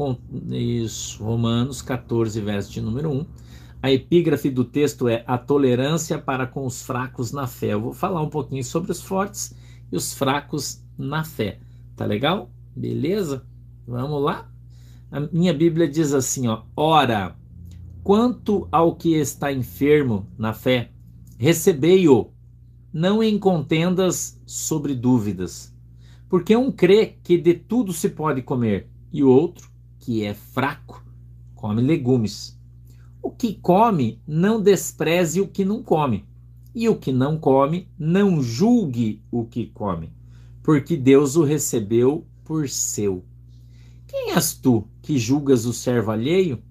Com, 0.00 0.16
isso, 0.50 1.22
Romanos 1.22 1.82
14, 1.82 2.40
verso 2.40 2.72
de 2.72 2.80
número 2.80 3.10
1. 3.10 3.26
A 3.82 3.92
epígrafe 3.92 4.48
do 4.48 4.64
texto 4.64 5.06
é 5.06 5.22
a 5.26 5.36
tolerância 5.36 6.18
para 6.18 6.46
com 6.46 6.64
os 6.64 6.80
fracos 6.80 7.32
na 7.32 7.46
fé. 7.46 7.74
Eu 7.74 7.82
vou 7.82 7.92
falar 7.92 8.22
um 8.22 8.30
pouquinho 8.30 8.64
sobre 8.64 8.92
os 8.92 9.02
fortes 9.02 9.54
e 9.92 9.94
os 9.94 10.14
fracos 10.14 10.82
na 10.96 11.22
fé. 11.22 11.60
Tá 11.96 12.06
legal? 12.06 12.50
Beleza? 12.74 13.44
Vamos 13.86 14.22
lá? 14.22 14.50
A 15.12 15.20
minha 15.20 15.52
Bíblia 15.52 15.86
diz 15.86 16.14
assim, 16.14 16.48
ó: 16.48 16.62
Ora, 16.74 17.36
quanto 18.02 18.66
ao 18.72 18.96
que 18.96 19.14
está 19.16 19.52
enfermo 19.52 20.26
na 20.38 20.54
fé, 20.54 20.92
recebei-o, 21.36 22.32
não 22.90 23.22
em 23.22 23.38
contendas 23.38 24.40
sobre 24.46 24.94
dúvidas. 24.94 25.76
Porque 26.26 26.56
um 26.56 26.72
crê 26.72 27.18
que 27.22 27.36
de 27.36 27.52
tudo 27.52 27.92
se 27.92 28.08
pode 28.08 28.40
comer, 28.40 28.88
e 29.12 29.22
o 29.22 29.28
outro, 29.28 29.69
que 30.00 30.24
é 30.24 30.34
fraco, 30.34 31.04
come 31.54 31.82
legumes. 31.82 32.58
O 33.22 33.30
que 33.30 33.54
come, 33.54 34.20
não 34.26 34.60
despreze 34.60 35.40
o 35.40 35.46
que 35.46 35.64
não 35.64 35.82
come, 35.82 36.24
e 36.74 36.88
o 36.88 36.96
que 36.96 37.12
não 37.12 37.38
come, 37.38 37.88
não 37.98 38.42
julgue 38.42 39.22
o 39.30 39.44
que 39.44 39.66
come, 39.66 40.10
porque 40.62 40.96
Deus 40.96 41.36
o 41.36 41.44
recebeu 41.44 42.26
por 42.44 42.68
seu. 42.68 43.24
Quem 44.06 44.32
és 44.32 44.54
tu 44.54 44.88
que 45.02 45.18
julgas 45.18 45.66
o 45.66 45.72
servo 45.72 46.10
alheio? 46.10 46.62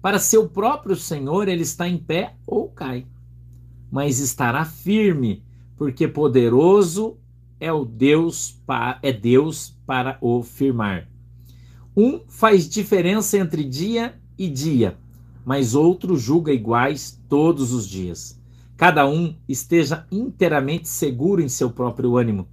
Para 0.00 0.18
seu 0.18 0.48
próprio 0.48 0.96
Senhor 0.96 1.46
ele 1.46 1.62
está 1.62 1.86
em 1.86 1.98
pé 1.98 2.34
ou 2.46 2.68
cai, 2.70 3.06
mas 3.90 4.18
estará 4.18 4.64
firme, 4.64 5.44
porque 5.76 6.08
poderoso 6.08 7.18
é 7.58 7.70
o 7.70 7.84
Deus 7.84 8.58
é 9.02 9.12
Deus 9.12 9.76
para 9.84 10.16
o 10.20 10.42
firmar. 10.42 11.09
Um 11.96 12.20
faz 12.28 12.68
diferença 12.68 13.36
entre 13.36 13.64
dia 13.64 14.14
e 14.38 14.48
dia, 14.48 14.96
mas 15.44 15.74
outro 15.74 16.16
julga 16.16 16.52
iguais 16.52 17.20
todos 17.28 17.72
os 17.72 17.86
dias. 17.86 18.40
Cada 18.76 19.06
um 19.06 19.34
esteja 19.48 20.06
inteiramente 20.10 20.88
seguro 20.88 21.42
em 21.42 21.48
seu 21.48 21.70
próprio 21.70 22.16
ânimo. 22.16 22.48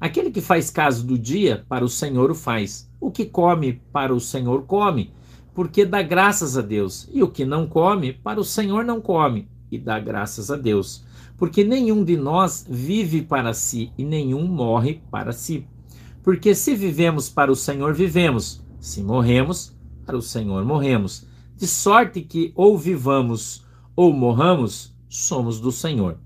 Aquele 0.00 0.30
que 0.30 0.40
faz 0.40 0.70
caso 0.70 1.06
do 1.06 1.18
dia, 1.18 1.64
para 1.68 1.84
o 1.84 1.88
Senhor 1.88 2.30
o 2.30 2.34
faz. 2.34 2.90
O 3.00 3.10
que 3.10 3.24
come, 3.24 3.80
para 3.92 4.14
o 4.14 4.20
Senhor 4.20 4.62
come, 4.64 5.12
porque 5.54 5.84
dá 5.84 6.02
graças 6.02 6.58
a 6.58 6.60
Deus. 6.60 7.08
E 7.12 7.22
o 7.22 7.28
que 7.28 7.44
não 7.44 7.66
come, 7.66 8.12
para 8.12 8.40
o 8.40 8.44
Senhor 8.44 8.84
não 8.84 9.00
come, 9.00 9.48
e 9.70 9.78
dá 9.78 10.00
graças 10.00 10.50
a 10.50 10.56
Deus. 10.56 11.04
Porque 11.36 11.62
nenhum 11.62 12.02
de 12.02 12.16
nós 12.16 12.66
vive 12.68 13.22
para 13.22 13.54
si 13.54 13.92
e 13.96 14.04
nenhum 14.04 14.46
morre 14.46 15.00
para 15.10 15.32
si. 15.32 15.66
Porque 16.22 16.54
se 16.54 16.74
vivemos 16.74 17.28
para 17.28 17.52
o 17.52 17.56
Senhor, 17.56 17.94
vivemos. 17.94 18.62
Se 18.80 19.02
morremos, 19.02 19.76
para 20.06 20.16
o 20.16 20.22
Senhor 20.22 20.64
morremos. 20.64 21.26
De 21.54 21.66
sorte 21.66 22.22
que 22.22 22.50
ou 22.54 22.78
vivamos 22.78 23.62
ou 23.94 24.12
morramos, 24.12 24.96
somos 25.06 25.60
do 25.60 25.70
Senhor. 25.70 26.16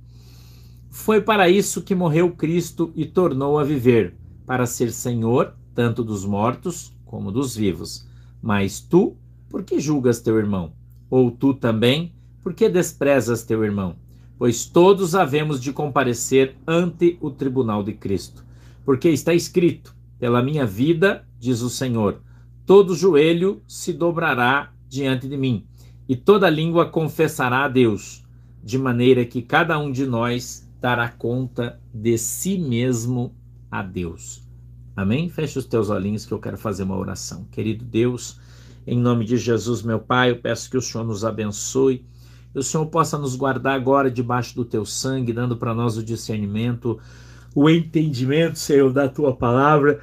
Foi 0.88 1.20
para 1.20 1.48
isso 1.48 1.82
que 1.82 1.94
morreu 1.94 2.30
Cristo 2.30 2.92
e 2.94 3.04
tornou 3.04 3.58
a 3.58 3.64
viver, 3.64 4.16
para 4.46 4.64
ser 4.64 4.92
Senhor 4.92 5.52
tanto 5.74 6.04
dos 6.04 6.24
mortos 6.24 6.94
como 7.04 7.32
dos 7.32 7.56
vivos. 7.56 8.06
Mas 8.40 8.78
tu, 8.78 9.16
por 9.48 9.64
que 9.64 9.80
julgas 9.80 10.20
teu 10.20 10.38
irmão? 10.38 10.72
Ou 11.10 11.32
tu 11.32 11.52
também, 11.52 12.14
por 12.40 12.54
que 12.54 12.68
desprezas 12.68 13.42
teu 13.42 13.64
irmão? 13.64 13.96
Pois 14.38 14.66
todos 14.66 15.16
havemos 15.16 15.60
de 15.60 15.72
comparecer 15.72 16.56
ante 16.64 17.18
o 17.20 17.30
tribunal 17.30 17.82
de 17.82 17.94
Cristo. 17.94 18.44
Porque 18.84 19.08
está 19.08 19.34
escrito: 19.34 19.96
pela 20.18 20.42
minha 20.42 20.64
vida, 20.64 21.26
diz 21.40 21.60
o 21.60 21.70
Senhor, 21.70 22.20
todo 22.66 22.94
joelho 22.94 23.62
se 23.68 23.92
dobrará 23.92 24.72
diante 24.88 25.28
de 25.28 25.36
mim, 25.36 25.66
e 26.08 26.16
toda 26.16 26.48
língua 26.50 26.86
confessará 26.86 27.64
a 27.64 27.68
Deus, 27.68 28.24
de 28.62 28.78
maneira 28.78 29.24
que 29.24 29.42
cada 29.42 29.78
um 29.78 29.90
de 29.90 30.06
nós 30.06 30.68
dará 30.80 31.08
conta 31.08 31.80
de 31.92 32.16
si 32.18 32.58
mesmo 32.58 33.34
a 33.70 33.82
Deus. 33.82 34.42
Amém? 34.96 35.28
Feche 35.28 35.58
os 35.58 35.64
teus 35.64 35.90
olhinhos 35.90 36.24
que 36.24 36.32
eu 36.32 36.38
quero 36.38 36.56
fazer 36.56 36.84
uma 36.84 36.96
oração. 36.96 37.46
Querido 37.50 37.84
Deus, 37.84 38.38
em 38.86 38.98
nome 38.98 39.24
de 39.24 39.36
Jesus, 39.36 39.82
meu 39.82 39.98
Pai, 39.98 40.30
eu 40.30 40.36
peço 40.36 40.70
que 40.70 40.76
o 40.76 40.82
Senhor 40.82 41.04
nos 41.04 41.24
abençoe. 41.24 42.04
Que 42.52 42.58
o 42.60 42.62
Senhor 42.62 42.86
possa 42.86 43.18
nos 43.18 43.34
guardar 43.34 43.74
agora 43.74 44.10
debaixo 44.10 44.54
do 44.54 44.64
teu 44.64 44.84
sangue, 44.84 45.32
dando 45.32 45.56
para 45.56 45.74
nós 45.74 45.96
o 45.96 46.04
discernimento, 46.04 47.00
o 47.54 47.68
entendimento, 47.68 48.58
Senhor, 48.58 48.92
da 48.92 49.08
tua 49.08 49.34
palavra 49.34 50.00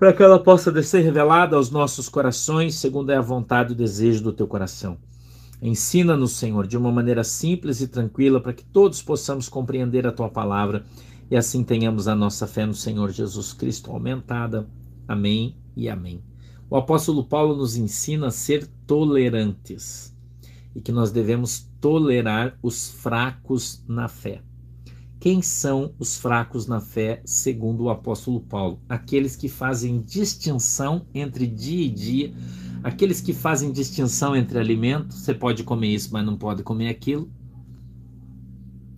para 0.00 0.14
que 0.14 0.22
ela 0.22 0.42
possa 0.42 0.82
ser 0.82 1.02
revelada 1.02 1.56
aos 1.56 1.70
nossos 1.70 2.08
corações, 2.08 2.74
segundo 2.76 3.12
é 3.12 3.16
a 3.16 3.20
vontade 3.20 3.72
e 3.72 3.74
o 3.74 3.76
desejo 3.76 4.24
do 4.24 4.32
teu 4.32 4.46
coração. 4.46 4.96
Ensina-nos, 5.60 6.32
Senhor, 6.32 6.66
de 6.66 6.74
uma 6.74 6.90
maneira 6.90 7.22
simples 7.22 7.82
e 7.82 7.86
tranquila, 7.86 8.40
para 8.40 8.54
que 8.54 8.64
todos 8.64 9.02
possamos 9.02 9.46
compreender 9.46 10.06
a 10.06 10.12
tua 10.12 10.30
palavra 10.30 10.86
e 11.30 11.36
assim 11.36 11.62
tenhamos 11.62 12.08
a 12.08 12.14
nossa 12.14 12.46
fé 12.46 12.64
no 12.64 12.72
Senhor 12.72 13.10
Jesus 13.10 13.52
Cristo 13.52 13.90
aumentada. 13.90 14.66
Amém 15.06 15.54
e 15.76 15.86
amém. 15.86 16.24
O 16.70 16.76
apóstolo 16.76 17.22
Paulo 17.22 17.54
nos 17.54 17.76
ensina 17.76 18.28
a 18.28 18.30
ser 18.30 18.66
tolerantes 18.86 20.16
e 20.74 20.80
que 20.80 20.92
nós 20.92 21.10
devemos 21.10 21.68
tolerar 21.78 22.56
os 22.62 22.90
fracos 22.90 23.84
na 23.86 24.08
fé. 24.08 24.40
Quem 25.20 25.42
são 25.42 25.94
os 25.98 26.16
fracos 26.16 26.66
na 26.66 26.80
fé, 26.80 27.20
segundo 27.26 27.84
o 27.84 27.90
apóstolo 27.90 28.40
Paulo? 28.40 28.80
Aqueles 28.88 29.36
que 29.36 29.50
fazem 29.50 30.00
distinção 30.00 31.06
entre 31.12 31.46
dia 31.46 31.84
e 31.84 31.90
dia, 31.90 32.34
aqueles 32.82 33.20
que 33.20 33.34
fazem 33.34 33.70
distinção 33.70 34.34
entre 34.34 34.58
alimentos, 34.58 35.18
você 35.18 35.34
pode 35.34 35.62
comer 35.62 35.88
isso, 35.88 36.08
mas 36.10 36.24
não 36.24 36.38
pode 36.38 36.62
comer 36.62 36.88
aquilo. 36.88 37.30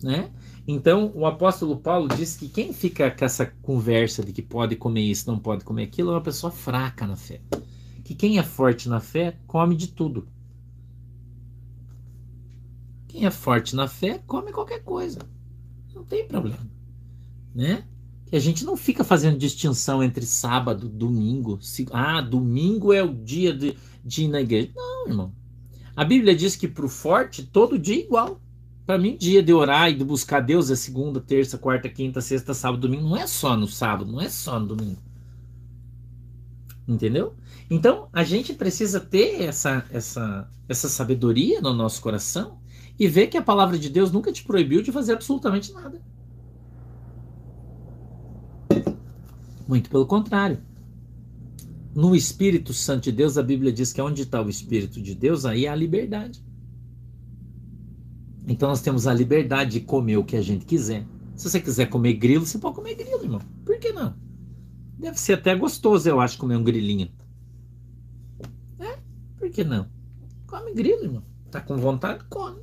Né? 0.01 0.31
Então, 0.65 1.11
o 1.13 1.25
apóstolo 1.25 1.75
Paulo 1.75 2.07
diz 2.07 2.37
que 2.37 2.47
quem 2.47 2.71
fica 2.71 3.11
com 3.11 3.25
essa 3.25 3.45
conversa 3.61 4.23
de 4.23 4.31
que 4.31 4.41
pode 4.41 4.77
comer 4.77 5.01
isso, 5.01 5.29
não 5.29 5.37
pode 5.37 5.65
comer 5.65 5.83
aquilo, 5.83 6.11
é 6.11 6.13
uma 6.13 6.21
pessoa 6.21 6.49
fraca 6.49 7.05
na 7.05 7.17
fé. 7.17 7.41
Que 8.01 8.15
quem 8.15 8.39
é 8.39 8.43
forte 8.43 8.87
na 8.87 9.01
fé, 9.01 9.37
come 9.45 9.75
de 9.75 9.89
tudo. 9.89 10.25
Quem 13.09 13.25
é 13.25 13.31
forte 13.31 13.75
na 13.75 13.89
fé, 13.89 14.23
come 14.25 14.53
qualquer 14.53 14.81
coisa. 14.83 15.19
Não 16.03 16.07
tem 16.07 16.27
problema, 16.27 16.69
né? 17.55 17.85
Que 18.25 18.35
a 18.35 18.39
gente 18.39 18.65
não 18.65 18.75
fica 18.75 19.05
fazendo 19.05 19.37
distinção 19.37 20.03
entre 20.03 20.25
sábado, 20.25 20.89
domingo. 20.89 21.59
Se, 21.61 21.87
ah, 21.91 22.19
domingo 22.19 22.91
é 22.91 23.01
o 23.01 23.13
dia 23.13 23.53
de, 23.53 23.77
de 24.03 24.23
ir 24.25 24.27
na 24.27 24.41
igreja. 24.41 24.69
Não, 24.75 25.07
irmão. 25.07 25.33
A 25.95 26.03
Bíblia 26.03 26.35
diz 26.35 26.57
que 26.57 26.67
para 26.67 26.85
o 26.85 26.89
forte, 26.89 27.43
todo 27.43 27.79
dia 27.79 27.95
é 27.95 27.99
igual. 27.99 28.41
Para 28.85 28.97
mim, 28.97 29.15
dia 29.15 29.41
de 29.41 29.53
orar 29.53 29.89
e 29.89 29.95
de 29.95 30.03
buscar 30.03 30.41
Deus 30.41 30.69
é 30.69 30.75
segunda, 30.75 31.21
terça, 31.21 31.57
quarta, 31.57 31.87
quinta, 31.87 32.19
sexta, 32.19 32.53
sábado, 32.53 32.81
domingo. 32.81 33.07
Não 33.07 33.15
é 33.15 33.25
só 33.25 33.55
no 33.55 33.67
sábado, 33.67 34.11
não 34.11 34.19
é 34.19 34.27
só 34.27 34.59
no 34.59 34.67
domingo. 34.67 35.01
Entendeu? 36.85 37.33
Então, 37.69 38.09
a 38.11 38.25
gente 38.25 38.53
precisa 38.53 38.99
ter 38.99 39.43
essa, 39.43 39.85
essa, 39.89 40.51
essa 40.67 40.89
sabedoria 40.89 41.61
no 41.61 41.73
nosso 41.73 42.01
coração 42.01 42.59
e 42.99 43.07
ver 43.07 43.27
que 43.27 43.37
a 43.37 43.41
palavra 43.41 43.77
de 43.77 43.89
Deus 43.89 44.11
nunca 44.11 44.31
te 44.31 44.43
proibiu 44.43 44.81
de 44.81 44.91
fazer 44.91 45.13
absolutamente 45.13 45.73
nada. 45.73 46.01
Muito 49.67 49.89
pelo 49.89 50.05
contrário. 50.05 50.59
No 51.95 52.15
Espírito 52.15 52.73
Santo 52.73 53.03
de 53.03 53.11
Deus, 53.11 53.37
a 53.37 53.43
Bíblia 53.43 53.71
diz 53.71 53.93
que 53.93 54.01
onde 54.01 54.23
está 54.23 54.41
o 54.41 54.49
Espírito 54.49 55.01
de 55.01 55.13
Deus, 55.13 55.45
aí 55.45 55.67
há 55.67 55.75
liberdade. 55.75 56.43
Então 58.47 58.69
nós 58.69 58.81
temos 58.81 59.07
a 59.07 59.13
liberdade 59.13 59.79
de 59.79 59.81
comer 59.81 60.17
o 60.17 60.23
que 60.23 60.35
a 60.35 60.41
gente 60.41 60.65
quiser. 60.65 61.05
Se 61.35 61.49
você 61.49 61.59
quiser 61.59 61.87
comer 61.87 62.13
grilo, 62.13 62.45
você 62.45 62.57
pode 62.57 62.75
comer 62.75 62.95
grilo, 62.95 63.23
irmão. 63.23 63.41
Por 63.65 63.77
que 63.79 63.91
não? 63.91 64.15
Deve 64.97 65.19
ser 65.19 65.33
até 65.33 65.55
gostoso, 65.55 66.07
eu 66.07 66.19
acho, 66.19 66.37
comer 66.37 66.57
um 66.57 66.63
grilinho. 66.63 67.09
É? 68.79 68.97
Por 69.37 69.49
que 69.49 69.63
não? 69.63 69.87
Come 70.47 70.73
grilo, 70.73 71.03
irmão. 71.03 71.23
Tá 71.49 71.61
com 71.61 71.77
vontade? 71.77 72.23
Come. 72.29 72.61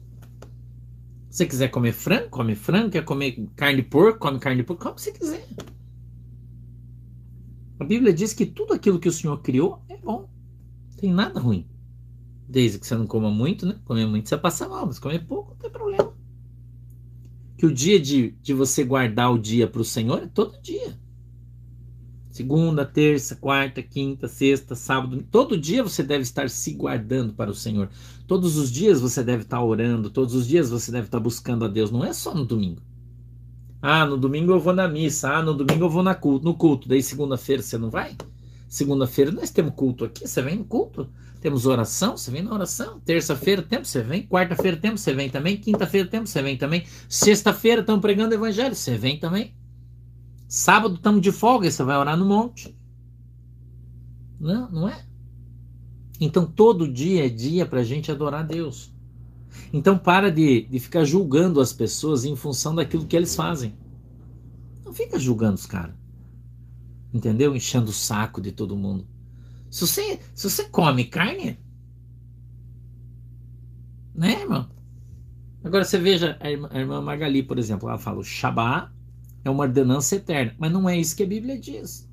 Você 1.30 1.46
quiser 1.46 1.68
comer 1.68 1.92
frango, 1.92 2.28
come 2.28 2.56
frango. 2.56 2.90
Quer 2.90 3.04
comer 3.04 3.48
carne 3.54 3.82
de 3.82 3.88
porco, 3.88 4.18
come 4.18 4.40
carne 4.40 4.56
de 4.56 4.64
porco. 4.64 4.82
Come 4.82 4.98
se 4.98 5.12
quiser. 5.12 5.46
A 7.78 7.84
Bíblia 7.84 8.12
diz 8.12 8.34
que 8.34 8.44
tudo 8.44 8.74
aquilo 8.74 8.98
que 8.98 9.08
o 9.08 9.12
Senhor 9.12 9.40
criou 9.40 9.80
é 9.88 9.96
bom. 9.96 10.28
Não 10.90 10.96
tem 10.96 11.12
nada 11.12 11.38
ruim. 11.38 11.68
Desde 12.48 12.80
que 12.80 12.86
você 12.86 12.96
não 12.96 13.06
coma 13.06 13.30
muito, 13.30 13.64
né? 13.64 13.78
Comer 13.84 14.06
muito 14.06 14.28
você 14.28 14.36
passa 14.36 14.68
mal, 14.68 14.84
mas 14.86 14.98
comer 14.98 15.24
pouco 15.24 15.50
não 15.50 15.56
tem 15.56 15.70
problema. 15.70 16.12
Que 17.56 17.64
o 17.64 17.72
dia 17.72 18.00
de, 18.00 18.32
de 18.42 18.52
você 18.52 18.82
guardar 18.82 19.32
o 19.32 19.38
dia 19.38 19.68
para 19.68 19.80
o 19.80 19.84
Senhor 19.84 20.24
é 20.24 20.26
todo 20.26 20.60
dia. 20.60 20.98
Segunda, 22.40 22.86
terça, 22.86 23.36
quarta, 23.36 23.82
quinta, 23.82 24.26
sexta, 24.26 24.74
sábado, 24.74 25.22
todo 25.30 25.58
dia 25.58 25.82
você 25.82 26.02
deve 26.02 26.22
estar 26.22 26.48
se 26.48 26.72
guardando 26.72 27.34
para 27.34 27.50
o 27.50 27.54
Senhor. 27.54 27.90
Todos 28.26 28.56
os 28.56 28.72
dias 28.72 28.98
você 28.98 29.22
deve 29.22 29.42
estar 29.42 29.62
orando, 29.62 30.08
todos 30.08 30.34
os 30.34 30.48
dias 30.48 30.70
você 30.70 30.90
deve 30.90 31.04
estar 31.04 31.20
buscando 31.20 31.66
a 31.66 31.68
Deus, 31.68 31.90
não 31.90 32.02
é 32.02 32.14
só 32.14 32.34
no 32.34 32.46
domingo. 32.46 32.80
Ah, 33.82 34.06
no 34.06 34.16
domingo 34.16 34.52
eu 34.52 34.58
vou 34.58 34.72
na 34.72 34.88
missa, 34.88 35.34
ah, 35.34 35.42
no 35.42 35.52
domingo 35.52 35.84
eu 35.84 35.90
vou 35.90 36.02
na 36.02 36.14
culto, 36.14 36.46
no 36.46 36.54
culto, 36.54 36.88
daí 36.88 37.02
segunda-feira 37.02 37.62
você 37.62 37.76
não 37.76 37.90
vai? 37.90 38.16
Segunda-feira 38.66 39.30
nós 39.30 39.50
temos 39.50 39.74
culto 39.74 40.06
aqui, 40.06 40.26
você 40.26 40.40
vem 40.40 40.56
no 40.56 40.64
culto. 40.64 41.10
Temos 41.42 41.66
oração, 41.66 42.16
você 42.16 42.30
vem 42.30 42.42
na 42.42 42.54
oração. 42.54 43.00
Terça-feira 43.00 43.62
temos, 43.62 43.88
você 43.88 44.02
vem. 44.02 44.26
Quarta-feira 44.26 44.76
temos, 44.76 45.00
você 45.00 45.14
vem 45.14 45.30
também. 45.30 45.56
Quinta-feira 45.56 46.06
temos, 46.06 46.28
você 46.28 46.42
vem 46.42 46.56
também. 46.56 46.84
Sexta-feira 47.08 47.80
estamos 47.80 48.02
pregando 48.02 48.32
o 48.32 48.34
evangelho, 48.34 48.74
você 48.74 48.96
vem 48.98 49.18
também. 49.18 49.54
Sábado 50.50 50.96
estamos 50.96 51.22
de 51.22 51.32
folga, 51.32 51.70
você 51.70 51.82
vai 51.82 51.96
orar 51.96 52.16
no 52.16 52.26
monte. 52.26 52.76
Não, 54.38 54.70
não 54.70 54.88
é? 54.88 55.06
Então 56.20 56.44
todo 56.44 56.92
dia 56.92 57.24
é 57.24 57.28
dia 57.28 57.64
para 57.64 57.80
a 57.80 57.84
gente 57.84 58.10
adorar 58.10 58.40
a 58.40 58.46
Deus. 58.46 58.92
Então 59.72 59.96
para 59.96 60.30
de, 60.30 60.62
de 60.62 60.78
ficar 60.78 61.04
julgando 61.04 61.60
as 61.60 61.72
pessoas 61.72 62.26
em 62.26 62.36
função 62.36 62.74
daquilo 62.74 63.06
que 63.06 63.16
eles 63.16 63.34
fazem. 63.34 63.74
Não 64.84 64.92
fica 64.92 65.18
julgando 65.18 65.54
os 65.54 65.66
caras 65.66 66.00
entendeu? 67.12 67.54
Enchendo 67.54 67.90
o 67.90 67.94
saco 67.94 68.40
de 68.40 68.52
todo 68.52 68.76
mundo. 68.76 69.06
Se 69.70 69.86
você, 69.86 70.20
se 70.34 70.48
você 70.48 70.64
come 70.68 71.04
carne, 71.04 71.58
né, 74.14 74.40
irmão? 74.40 74.68
Agora 75.62 75.84
você 75.84 75.98
veja 75.98 76.36
a 76.40 76.50
irmã, 76.50 76.68
a 76.72 76.78
irmã 76.78 77.00
Magali, 77.00 77.42
por 77.42 77.58
exemplo, 77.58 77.88
ela 77.88 77.98
fala: 77.98 78.18
o 78.18 78.24
Shabá 78.24 78.92
é 79.44 79.50
uma 79.50 79.64
ordenança 79.64 80.16
eterna, 80.16 80.54
mas 80.58 80.72
não 80.72 80.88
é 80.88 80.98
isso 80.98 81.16
que 81.16 81.22
a 81.22 81.26
Bíblia 81.26 81.58
diz. 81.58 82.08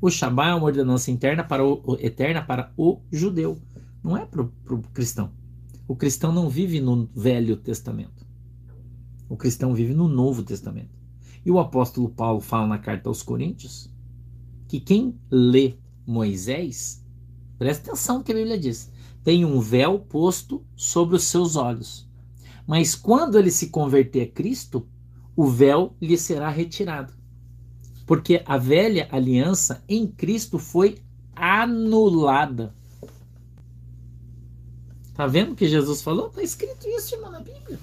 O 0.00 0.10
Shabá 0.10 0.48
é 0.48 0.54
uma 0.54 0.66
ordenança 0.66 1.10
interna 1.10 1.42
para 1.42 1.64
o, 1.64 1.96
eterna 2.00 2.42
para 2.42 2.72
o 2.76 3.00
judeu, 3.10 3.58
não 4.02 4.16
é 4.16 4.24
para 4.24 4.42
o 4.42 4.82
cristão. 4.92 5.32
O 5.86 5.96
cristão 5.96 6.30
não 6.32 6.48
vive 6.48 6.80
no 6.80 7.08
Velho 7.14 7.56
Testamento. 7.56 8.26
O 9.28 9.36
cristão 9.36 9.74
vive 9.74 9.94
no 9.94 10.06
Novo 10.06 10.42
Testamento. 10.42 10.96
E 11.44 11.50
o 11.50 11.58
apóstolo 11.58 12.10
Paulo 12.10 12.40
fala 12.40 12.66
na 12.66 12.78
carta 12.78 13.08
aos 13.08 13.22
Coríntios 13.22 13.90
que 14.68 14.78
quem 14.78 15.18
lê 15.30 15.76
Moisés, 16.06 17.02
presta 17.58 17.90
atenção 17.90 18.18
no 18.18 18.24
que 18.24 18.32
a 18.32 18.34
Bíblia 18.34 18.58
diz, 18.58 18.92
tem 19.24 19.44
um 19.44 19.58
véu 19.60 19.98
posto 19.98 20.64
sobre 20.76 21.16
os 21.16 21.24
seus 21.24 21.56
olhos. 21.56 22.08
Mas 22.66 22.94
quando 22.94 23.38
ele 23.38 23.50
se 23.50 23.70
converter 23.70 24.22
a 24.22 24.30
Cristo, 24.30 24.86
o 25.38 25.46
véu 25.46 25.94
lhe 26.02 26.18
será 26.18 26.50
retirado. 26.50 27.12
Porque 28.04 28.42
a 28.44 28.58
velha 28.58 29.06
aliança 29.12 29.84
em 29.88 30.04
Cristo 30.04 30.58
foi 30.58 30.98
anulada. 31.36 32.74
Tá 35.14 35.28
vendo 35.28 35.52
o 35.52 35.54
que 35.54 35.68
Jesus 35.68 36.02
falou? 36.02 36.26
Está 36.26 36.42
escrito 36.42 36.88
isso, 36.88 37.14
irmão, 37.14 37.30
na 37.30 37.38
Bíblia. 37.38 37.78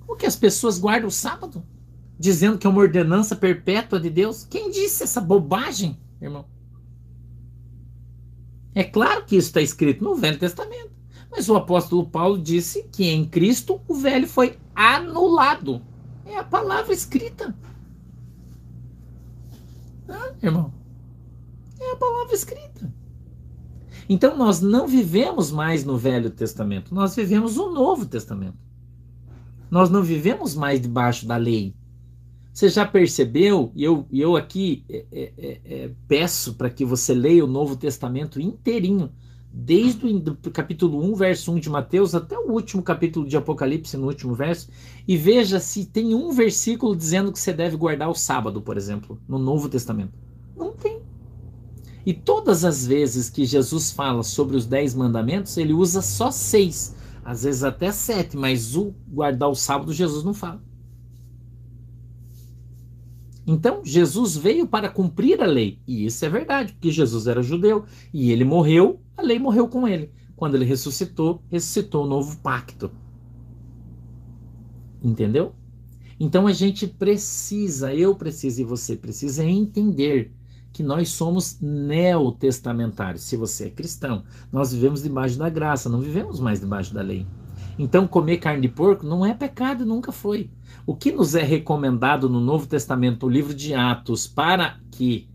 Como 0.00 0.18
que 0.18 0.26
as 0.26 0.34
pessoas 0.34 0.80
guardam 0.80 1.06
o 1.06 1.12
sábado? 1.12 1.62
dizendo 2.18 2.58
que 2.58 2.66
é 2.66 2.70
uma 2.70 2.80
ordenança 2.80 3.36
perpétua 3.36 4.00
de 4.00 4.10
Deus. 4.10 4.44
Quem 4.44 4.70
disse 4.70 5.02
essa 5.02 5.20
bobagem, 5.20 5.98
irmão? 6.20 6.46
É 8.74 8.82
claro 8.82 9.24
que 9.24 9.36
isso 9.36 9.48
está 9.48 9.60
escrito 9.60 10.02
no 10.02 10.16
Velho 10.16 10.38
Testamento. 10.38 10.90
Mas 11.30 11.48
o 11.48 11.56
apóstolo 11.56 12.08
Paulo 12.08 12.38
disse 12.38 12.84
que 12.90 13.04
em 13.04 13.24
Cristo 13.24 13.80
o 13.86 13.94
velho 13.94 14.26
foi 14.26 14.58
anulado. 14.74 15.82
É 16.26 16.36
a 16.36 16.44
palavra 16.44 16.92
escrita. 16.92 17.56
Ah, 20.08 20.32
irmão? 20.42 20.72
É 21.80 21.92
a 21.92 21.96
palavra 21.96 22.34
escrita. 22.34 22.92
Então 24.08 24.36
nós 24.36 24.60
não 24.60 24.86
vivemos 24.86 25.50
mais 25.50 25.84
no 25.84 25.96
Velho 25.96 26.30
Testamento, 26.30 26.94
nós 26.94 27.14
vivemos 27.14 27.56
o 27.56 27.70
Novo 27.70 28.06
Testamento. 28.06 28.58
Nós 29.70 29.90
não 29.90 30.02
vivemos 30.02 30.54
mais 30.54 30.80
debaixo 30.80 31.26
da 31.26 31.36
lei. 31.36 31.74
Você 32.52 32.68
já 32.68 32.86
percebeu, 32.86 33.72
e 33.74 33.84
eu, 33.84 34.06
eu 34.10 34.36
aqui 34.36 34.84
é, 34.88 35.06
é, 35.12 35.32
é, 35.36 35.60
é 35.64 35.90
peço 36.08 36.54
para 36.54 36.70
que 36.70 36.84
você 36.84 37.12
leia 37.12 37.44
o 37.44 37.48
Novo 37.48 37.76
Testamento 37.76 38.40
inteirinho, 38.40 39.12
desde 39.58 40.06
o 40.06 40.50
capítulo 40.52 41.02
1, 41.02 41.14
verso 41.14 41.50
1 41.50 41.60
de 41.60 41.70
Mateus, 41.70 42.14
até 42.14 42.38
o 42.38 42.52
último 42.52 42.82
capítulo 42.82 43.26
de 43.26 43.38
Apocalipse, 43.38 43.96
no 43.96 44.06
último 44.06 44.34
verso, 44.34 44.68
e 45.08 45.16
veja 45.16 45.58
se 45.58 45.86
tem 45.86 46.14
um 46.14 46.30
versículo 46.30 46.94
dizendo 46.94 47.32
que 47.32 47.38
você 47.38 47.54
deve 47.54 47.74
guardar 47.74 48.10
o 48.10 48.14
sábado, 48.14 48.60
por 48.60 48.76
exemplo, 48.76 49.18
no 49.26 49.38
Novo 49.38 49.66
Testamento. 49.70 50.12
Não 50.54 50.72
tem. 50.72 51.00
E 52.04 52.12
todas 52.12 52.66
as 52.66 52.86
vezes 52.86 53.30
que 53.30 53.46
Jesus 53.46 53.90
fala 53.90 54.22
sobre 54.22 54.58
os 54.58 54.66
dez 54.66 54.94
mandamentos, 54.94 55.56
ele 55.56 55.72
usa 55.72 56.02
só 56.02 56.30
seis, 56.30 56.94
às 57.24 57.44
vezes 57.44 57.64
até 57.64 57.90
sete, 57.90 58.36
mas 58.36 58.76
o 58.76 58.94
guardar 59.08 59.48
o 59.48 59.54
sábado 59.54 59.90
Jesus 59.90 60.22
não 60.22 60.34
fala. 60.34 60.62
Então, 63.46 63.80
Jesus 63.82 64.36
veio 64.36 64.66
para 64.66 64.90
cumprir 64.90 65.40
a 65.40 65.46
lei. 65.46 65.80
E 65.86 66.04
isso 66.04 66.22
é 66.26 66.28
verdade, 66.28 66.74
porque 66.74 66.90
Jesus 66.90 67.26
era 67.26 67.42
judeu 67.42 67.84
e 68.12 68.30
ele 68.32 68.44
morreu, 68.44 69.00
a 69.16 69.22
lei 69.22 69.38
morreu 69.38 69.68
com 69.68 69.86
ele. 69.86 70.12
Quando 70.36 70.54
ele 70.54 70.64
ressuscitou, 70.64 71.42
ressuscitou 71.48 72.04
o 72.04 72.08
novo 72.08 72.36
pacto. 72.38 72.90
Entendeu? 75.02 75.54
Então 76.18 76.46
a 76.46 76.52
gente 76.52 76.86
precisa, 76.86 77.94
eu 77.94 78.14
preciso 78.14 78.60
e 78.60 78.64
você 78.64 78.96
precisa 78.96 79.44
entender 79.44 80.32
que 80.72 80.82
nós 80.82 81.08
somos 81.08 81.58
neotestamentários. 81.60 83.22
Se 83.22 83.36
você 83.36 83.66
é 83.66 83.70
cristão, 83.70 84.24
nós 84.52 84.72
vivemos 84.72 85.02
debaixo 85.02 85.38
da 85.38 85.48
graça, 85.48 85.88
não 85.88 86.00
vivemos 86.00 86.38
mais 86.38 86.60
debaixo 86.60 86.92
da 86.92 87.02
lei. 87.02 87.26
Então 87.78 88.06
comer 88.06 88.38
carne 88.38 88.62
de 88.62 88.68
porco 88.68 89.06
não 89.06 89.24
é 89.24 89.34
pecado, 89.34 89.86
nunca 89.86 90.12
foi. 90.12 90.50
O 90.86 90.94
que 90.94 91.12
nos 91.12 91.34
é 91.34 91.42
recomendado 91.42 92.28
no 92.28 92.40
Novo 92.40 92.66
Testamento, 92.66 93.26
o 93.26 93.30
livro 93.30 93.54
de 93.54 93.74
Atos, 93.74 94.26
para 94.26 94.78
que 94.90 95.28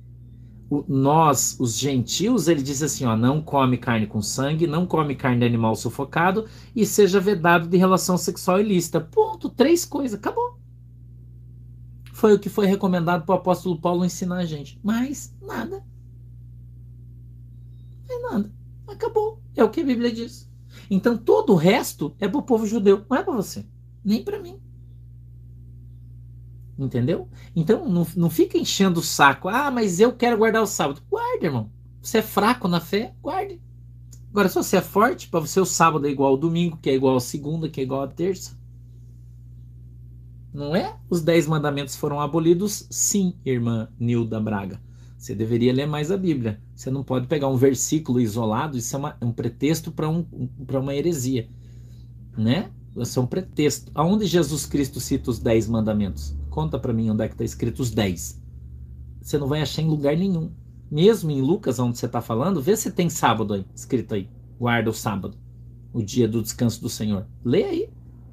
nós, 0.87 1.57
os 1.59 1.77
gentios, 1.77 2.47
ele 2.47 2.61
diz 2.61 2.81
assim: 2.81 3.05
ó, 3.05 3.17
não 3.17 3.41
come 3.41 3.77
carne 3.77 4.07
com 4.07 4.21
sangue, 4.21 4.65
não 4.65 4.85
come 4.85 5.15
carne 5.15 5.39
de 5.39 5.45
animal 5.45 5.75
sufocado 5.75 6.45
e 6.73 6.85
seja 6.85 7.19
vedado 7.19 7.67
de 7.67 7.77
relação 7.77 8.17
sexual 8.17 8.59
ilícita. 8.59 9.01
Ponto. 9.01 9.49
Três 9.49 9.83
coisas. 9.83 10.17
Acabou. 10.17 10.57
Foi 12.13 12.33
o 12.33 12.39
que 12.39 12.49
foi 12.49 12.67
recomendado 12.67 13.25
para 13.25 13.35
o 13.35 13.37
apóstolo 13.37 13.81
Paulo 13.81 14.05
ensinar 14.05 14.37
a 14.37 14.45
gente. 14.45 14.79
Mas 14.81 15.35
nada. 15.41 15.83
É 18.09 18.19
nada. 18.19 18.51
Acabou. 18.87 19.41
É 19.55 19.63
o 19.63 19.69
que 19.69 19.81
a 19.81 19.85
Bíblia 19.85 20.11
diz. 20.11 20.49
Então 20.89 21.17
todo 21.17 21.51
o 21.53 21.57
resto 21.57 22.15
é 22.19 22.27
para 22.27 22.39
o 22.39 22.43
povo 22.43 22.65
judeu, 22.65 23.05
não 23.09 23.17
é 23.17 23.23
para 23.23 23.33
você, 23.33 23.65
nem 24.03 24.23
para 24.23 24.39
mim. 24.39 24.59
Entendeu? 26.81 27.27
Então 27.55 27.87
não, 27.87 28.07
não 28.15 28.29
fica 28.29 28.57
enchendo 28.57 28.99
o 28.99 29.03
saco. 29.03 29.47
Ah, 29.47 29.69
mas 29.69 29.99
eu 29.99 30.11
quero 30.13 30.37
guardar 30.37 30.63
o 30.63 30.67
sábado. 30.67 31.01
Guarde, 31.09 31.45
irmão. 31.45 31.69
Você 32.01 32.17
é 32.17 32.21
fraco 32.23 32.67
na 32.67 32.79
fé? 32.79 33.13
Guarde. 33.21 33.61
Agora, 34.31 34.49
se 34.49 34.55
você 34.55 34.77
é 34.77 34.81
forte, 34.81 35.27
para 35.27 35.41
você 35.41 35.59
o 35.59 35.65
sábado 35.65 36.07
é 36.07 36.09
igual 36.09 36.31
ao 36.31 36.37
domingo, 36.37 36.77
que 36.77 36.89
é 36.89 36.95
igual 36.95 37.15
à 37.17 37.19
segunda, 37.19 37.69
que 37.69 37.79
é 37.79 37.83
igual 37.83 38.01
à 38.01 38.07
terça. 38.07 38.57
Não 40.51 40.75
é? 40.75 40.97
Os 41.09 41.21
dez 41.21 41.45
mandamentos 41.45 41.95
foram 41.95 42.19
abolidos? 42.19 42.87
Sim, 42.89 43.35
irmã 43.45 43.87
Nilda 43.99 44.39
Braga. 44.39 44.81
Você 45.17 45.35
deveria 45.35 45.71
ler 45.71 45.85
mais 45.85 46.09
a 46.11 46.17
Bíblia. 46.17 46.59
Você 46.73 46.89
não 46.89 47.03
pode 47.03 47.27
pegar 47.27 47.47
um 47.47 47.57
versículo 47.57 48.19
isolado, 48.19 48.77
isso 48.77 48.95
é 48.95 48.99
uma, 48.99 49.17
um 49.21 49.31
pretexto 49.31 49.91
para 49.91 50.09
um, 50.09 50.25
uma 50.67 50.95
heresia. 50.95 51.47
Né? 52.35 52.71
Isso 52.97 53.19
é 53.19 53.21
um 53.21 53.27
pretexto. 53.27 53.91
Aonde 53.93 54.25
Jesus 54.25 54.65
Cristo 54.65 54.99
cita 54.99 55.29
os 55.29 55.39
dez 55.39 55.67
mandamentos? 55.67 56.35
Conta 56.51 56.77
para 56.77 56.93
mim 56.93 57.09
onde 57.09 57.23
é 57.23 57.27
que 57.29 57.33
está 57.33 57.45
escrito 57.45 57.79
os 57.79 57.91
10. 57.91 58.39
Você 59.21 59.37
não 59.37 59.47
vai 59.47 59.61
achar 59.61 59.81
em 59.81 59.87
lugar 59.87 60.17
nenhum. 60.17 60.51
Mesmo 60.91 61.31
em 61.31 61.41
Lucas, 61.41 61.79
onde 61.79 61.97
você 61.97 62.05
está 62.05 62.21
falando, 62.21 62.61
vê 62.61 62.75
se 62.75 62.91
tem 62.91 63.09
sábado 63.09 63.53
aí, 63.53 63.65
escrito 63.73 64.13
aí. 64.13 64.29
Guarda 64.59 64.89
o 64.89 64.93
sábado, 64.93 65.37
o 65.93 66.03
dia 66.03 66.27
do 66.27 66.41
descanso 66.41 66.81
do 66.81 66.89
Senhor. 66.89 67.25
Lê 67.43 67.63
aí. 67.63 67.89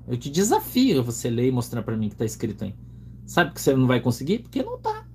Eu 0.09 0.17
te 0.17 0.31
desafio 0.31 0.99
a 0.99 1.03
você 1.03 1.31
ler 1.31 1.47
e 1.47 1.53
mostrar 1.53 1.83
para 1.83 1.97
mim 1.97 2.09
que 2.09 2.17
está 2.17 2.25
escrito 2.25 2.65
aí. 2.65 2.75
Sabe 3.25 3.55
que 3.55 3.61
você 3.61 3.73
não 3.77 3.87
vai 3.87 4.01
conseguir? 4.01 4.41
Porque 4.41 4.65
não 4.65 4.75
está. 4.75 5.07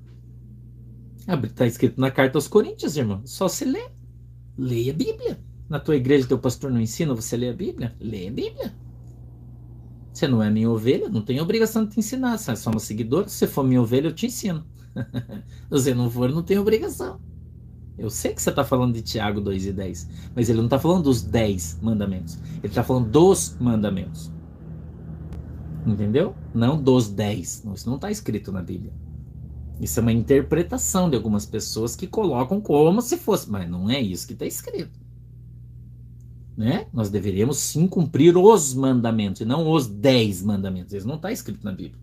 Está 1.44 1.66
escrito 1.68 2.00
na 2.00 2.10
carta 2.10 2.38
aos 2.38 2.48
Coríntios, 2.48 2.96
irmão. 2.96 3.22
Só 3.26 3.50
se 3.50 3.66
lê. 3.66 3.90
Leia 4.58 4.94
a 4.94 4.96
Bíblia. 4.96 5.40
Na 5.68 5.80
tua 5.80 5.98
igreja, 5.98 6.28
teu 6.28 6.40
pastor 6.40 6.72
não 6.72 6.80
ensina 6.80 7.14
você 7.14 7.36
ler 7.36 7.50
a 7.50 7.54
Bíblia? 7.54 7.94
Leia 8.00 8.30
a 8.30 8.34
Bíblia. 8.34 8.74
Você 10.14 10.28
não 10.28 10.44
é 10.44 10.50
minha 10.50 10.70
ovelha, 10.70 11.10
não 11.10 11.24
tenho 11.24 11.42
obrigação 11.42 11.84
de 11.84 11.92
te 11.92 12.00
ensinar. 12.00 12.38
Você 12.38 12.52
é 12.52 12.56
só 12.56 12.70
uma 12.70 12.80
seguidora. 12.80 13.28
Se 13.28 13.38
você 13.38 13.48
for 13.48 13.64
minha 13.64 13.82
ovelha, 13.82 14.08
eu 14.08 14.14
te 14.14 14.28
ensino. 14.28 14.64
Você 15.72 15.92
não 15.96 16.08
for, 16.08 16.30
não 16.30 16.44
tem 16.44 16.60
obrigação. 16.60 17.20
Eu 17.98 18.12
sei 18.12 18.34
que 18.34 18.42
você 18.42 18.52
está 18.52 18.64
falando 18.64 18.94
de 18.94 19.02
Tiago 19.02 19.42
2 19.42 19.68
e 19.68 19.72
10, 19.72 20.10
mas 20.36 20.50
ele 20.50 20.58
não 20.58 20.66
está 20.66 20.80
falando 20.80 21.04
dos 21.04 21.22
10 21.22 21.80
mandamentos. 21.82 22.38
Ele 22.58 22.68
está 22.68 22.84
falando 22.84 23.10
dos 23.10 23.56
mandamentos. 23.60 24.32
Entendeu? 25.86 26.36
Não 26.54 26.82
dos 26.82 27.10
10. 27.10 27.64
Não, 27.66 27.74
isso 27.74 27.88
não 27.88 27.96
está 27.96 28.10
escrito 28.10 28.52
na 28.52 28.62
Bíblia. 28.62 28.94
Isso 29.82 30.00
é 30.00 30.02
uma 30.02 30.12
interpretação 30.12 31.10
de 31.10 31.16
algumas 31.16 31.46
pessoas 31.46 31.96
que 31.96 32.08
colocam 32.08 32.62
como 32.62 33.02
se 33.02 33.18
fosse, 33.18 33.50
mas 33.50 33.70
não 33.70 33.90
é 33.90 34.00
isso 34.00 34.28
que 34.28 34.34
está 34.34 34.46
escrito 34.46 35.03
né? 36.56 36.88
Nós 36.94 37.10
deveríamos 37.10 37.58
sim 37.58 37.88
cumprir 37.88 38.38
os 38.38 38.74
mandamentos 38.74 39.42
e 39.42 39.46
não 39.46 39.70
os 39.70 39.88
dez 39.88 40.42
mandamentos. 40.42 40.94
Isso 40.94 41.08
não 41.08 41.16
está 41.16 41.32
escrito 41.32 41.64
na 41.64 41.72
Bíblia. 41.72 42.02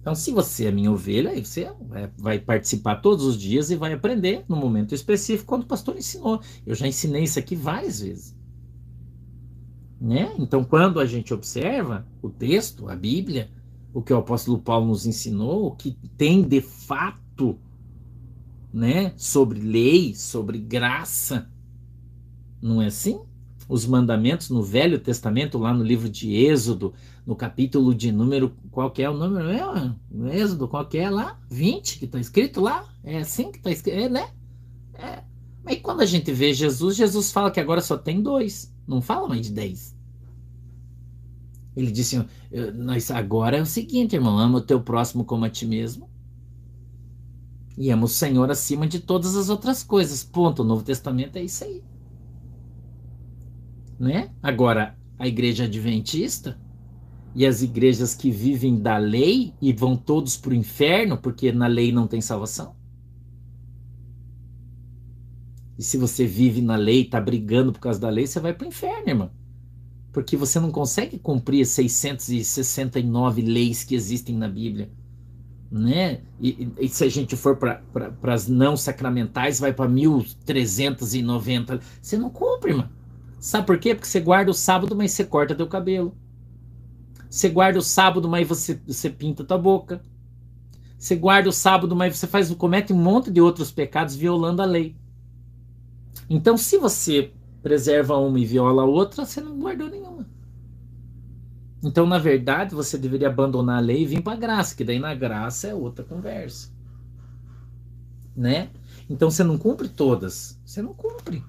Então, 0.00 0.14
se 0.14 0.32
você 0.32 0.66
é 0.66 0.70
minha 0.70 0.92
ovelha, 0.92 1.30
aí 1.30 1.42
você 1.42 1.62
é, 1.62 2.10
vai 2.18 2.38
participar 2.38 2.96
todos 2.96 3.24
os 3.24 3.38
dias 3.38 3.70
e 3.70 3.76
vai 3.76 3.94
aprender 3.94 4.44
no 4.46 4.54
momento 4.54 4.94
específico 4.94 5.48
quando 5.48 5.62
o 5.62 5.66
pastor 5.66 5.96
ensinou. 5.96 6.42
Eu 6.66 6.74
já 6.74 6.86
ensinei 6.86 7.22
isso 7.22 7.38
aqui 7.38 7.56
várias 7.56 8.00
vezes. 8.00 8.36
Né? 9.98 10.34
Então, 10.38 10.62
quando 10.62 11.00
a 11.00 11.06
gente 11.06 11.32
observa 11.32 12.06
o 12.20 12.28
texto, 12.28 12.86
a 12.90 12.94
Bíblia, 12.94 13.50
o 13.94 14.02
que 14.02 14.12
o 14.12 14.18
apóstolo 14.18 14.58
Paulo 14.58 14.88
nos 14.88 15.06
ensinou, 15.06 15.68
o 15.68 15.74
que 15.74 15.92
tem 16.18 16.42
de 16.42 16.60
fato 16.60 17.58
né, 18.70 19.14
sobre 19.16 19.58
lei, 19.58 20.14
sobre 20.14 20.58
graça, 20.58 21.48
não 22.60 22.82
é 22.82 22.88
assim? 22.88 23.22
Os 23.74 23.86
mandamentos 23.86 24.50
no 24.50 24.62
Velho 24.62 25.00
Testamento, 25.00 25.58
lá 25.58 25.74
no 25.74 25.82
livro 25.82 26.08
de 26.08 26.32
Êxodo, 26.32 26.94
no 27.26 27.34
capítulo 27.34 27.92
de 27.92 28.12
número, 28.12 28.54
qual 28.70 28.88
que 28.88 29.02
é 29.02 29.10
o 29.10 29.16
número? 29.16 29.48
É, 29.50 30.38
Êxodo, 30.38 30.68
qual 30.68 30.86
que 30.86 30.96
é 30.96 31.10
lá? 31.10 31.40
20, 31.50 31.98
que 31.98 32.04
está 32.04 32.20
escrito 32.20 32.60
lá? 32.60 32.86
É 33.02 33.18
assim 33.18 33.50
que 33.50 33.58
está 33.58 33.72
escrito, 33.72 33.96
é, 33.96 34.08
né? 34.08 34.28
É. 34.94 35.24
Mas 35.64 35.80
quando 35.80 36.02
a 36.02 36.06
gente 36.06 36.30
vê 36.30 36.54
Jesus, 36.54 36.94
Jesus 36.94 37.32
fala 37.32 37.50
que 37.50 37.58
agora 37.58 37.80
só 37.80 37.98
tem 37.98 38.22
dois, 38.22 38.72
não 38.86 39.02
fala 39.02 39.26
mais 39.26 39.44
de 39.44 39.52
dez. 39.52 39.96
Ele 41.76 41.90
disse, 41.90 42.24
nós 42.76 43.10
agora 43.10 43.56
é 43.56 43.62
o 43.62 43.66
seguinte, 43.66 44.14
irmão, 44.14 44.38
ama 44.38 44.58
o 44.58 44.60
teu 44.60 44.80
próximo 44.80 45.24
como 45.24 45.46
a 45.46 45.50
ti 45.50 45.66
mesmo. 45.66 46.08
E 47.76 47.90
ama 47.90 48.04
o 48.04 48.08
Senhor 48.08 48.48
acima 48.52 48.86
de 48.86 49.00
todas 49.00 49.34
as 49.34 49.48
outras 49.48 49.82
coisas. 49.82 50.22
Ponto. 50.22 50.62
O 50.62 50.64
Novo 50.64 50.84
Testamento 50.84 51.34
é 51.34 51.42
isso 51.42 51.64
aí. 51.64 51.82
Né? 54.04 54.28
Agora, 54.42 54.94
a 55.18 55.26
igreja 55.26 55.64
adventista 55.64 56.60
e 57.34 57.46
as 57.46 57.62
igrejas 57.62 58.14
que 58.14 58.30
vivem 58.30 58.78
da 58.78 58.98
lei 58.98 59.54
e 59.62 59.72
vão 59.72 59.96
todos 59.96 60.36
para 60.36 60.50
o 60.50 60.54
inferno 60.54 61.16
porque 61.16 61.50
na 61.50 61.66
lei 61.66 61.90
não 61.90 62.06
tem 62.06 62.20
salvação? 62.20 62.76
E 65.78 65.82
se 65.82 65.96
você 65.96 66.26
vive 66.26 66.60
na 66.60 66.76
lei, 66.76 67.00
está 67.00 67.18
brigando 67.18 67.72
por 67.72 67.80
causa 67.80 67.98
da 67.98 68.10
lei, 68.10 68.26
você 68.26 68.38
vai 68.38 68.52
para 68.52 68.66
o 68.66 68.68
inferno, 68.68 69.08
irmão. 69.08 69.30
Porque 70.12 70.36
você 70.36 70.60
não 70.60 70.70
consegue 70.70 71.18
cumprir 71.18 71.62
as 71.62 71.68
669 71.68 73.40
leis 73.40 73.84
que 73.84 73.94
existem 73.94 74.36
na 74.36 74.48
Bíblia. 74.48 74.90
Né? 75.70 76.20
E, 76.38 76.68
e 76.78 76.88
se 76.90 77.04
a 77.04 77.08
gente 77.08 77.36
for 77.36 77.56
para 77.56 77.76
pra, 77.90 78.34
as 78.34 78.48
não 78.48 78.76
sacramentais, 78.76 79.58
vai 79.58 79.72
para 79.72 79.88
1390. 79.88 81.80
Você 82.02 82.18
não 82.18 82.28
cumpre, 82.28 82.72
irmão. 82.72 82.90
Sabe 83.44 83.66
por 83.66 83.78
quê? 83.78 83.94
Porque 83.94 84.08
você 84.08 84.20
guarda 84.20 84.50
o 84.50 84.54
sábado, 84.54 84.96
mas 84.96 85.12
você 85.12 85.22
corta 85.22 85.54
teu 85.54 85.66
cabelo. 85.66 86.16
Você 87.28 87.50
guarda 87.50 87.78
o 87.78 87.82
sábado, 87.82 88.26
mas 88.26 88.48
você, 88.48 88.80
você 88.86 89.10
pinta 89.10 89.44
tua 89.44 89.58
boca. 89.58 90.00
Você 90.96 91.14
guarda 91.14 91.50
o 91.50 91.52
sábado, 91.52 91.94
mas 91.94 92.16
você 92.16 92.26
faz, 92.26 92.50
comete 92.54 92.90
um 92.90 92.96
monte 92.96 93.30
de 93.30 93.42
outros 93.42 93.70
pecados 93.70 94.16
violando 94.16 94.62
a 94.62 94.64
lei. 94.64 94.96
Então, 96.30 96.56
se 96.56 96.78
você 96.78 97.34
preserva 97.62 98.16
uma 98.16 98.40
e 98.40 98.46
viola 98.46 98.80
a 98.80 98.86
outra, 98.86 99.26
você 99.26 99.42
não 99.42 99.58
guardou 99.58 99.90
nenhuma. 99.90 100.26
Então, 101.82 102.06
na 102.06 102.18
verdade, 102.18 102.74
você 102.74 102.96
deveria 102.96 103.28
abandonar 103.28 103.76
a 103.76 103.80
lei 103.80 104.04
e 104.04 104.06
vir 104.06 104.22
para 104.22 104.32
a 104.32 104.40
graça, 104.40 104.74
que 104.74 104.84
daí 104.84 104.98
na 104.98 105.14
graça 105.14 105.68
é 105.68 105.74
outra 105.74 106.02
conversa. 106.02 106.72
Né? 108.34 108.70
Então 109.10 109.30
você 109.30 109.44
não 109.44 109.58
cumpre 109.58 109.86
todas. 109.86 110.58
Você 110.64 110.80
não 110.80 110.94
cumpre. 110.94 111.44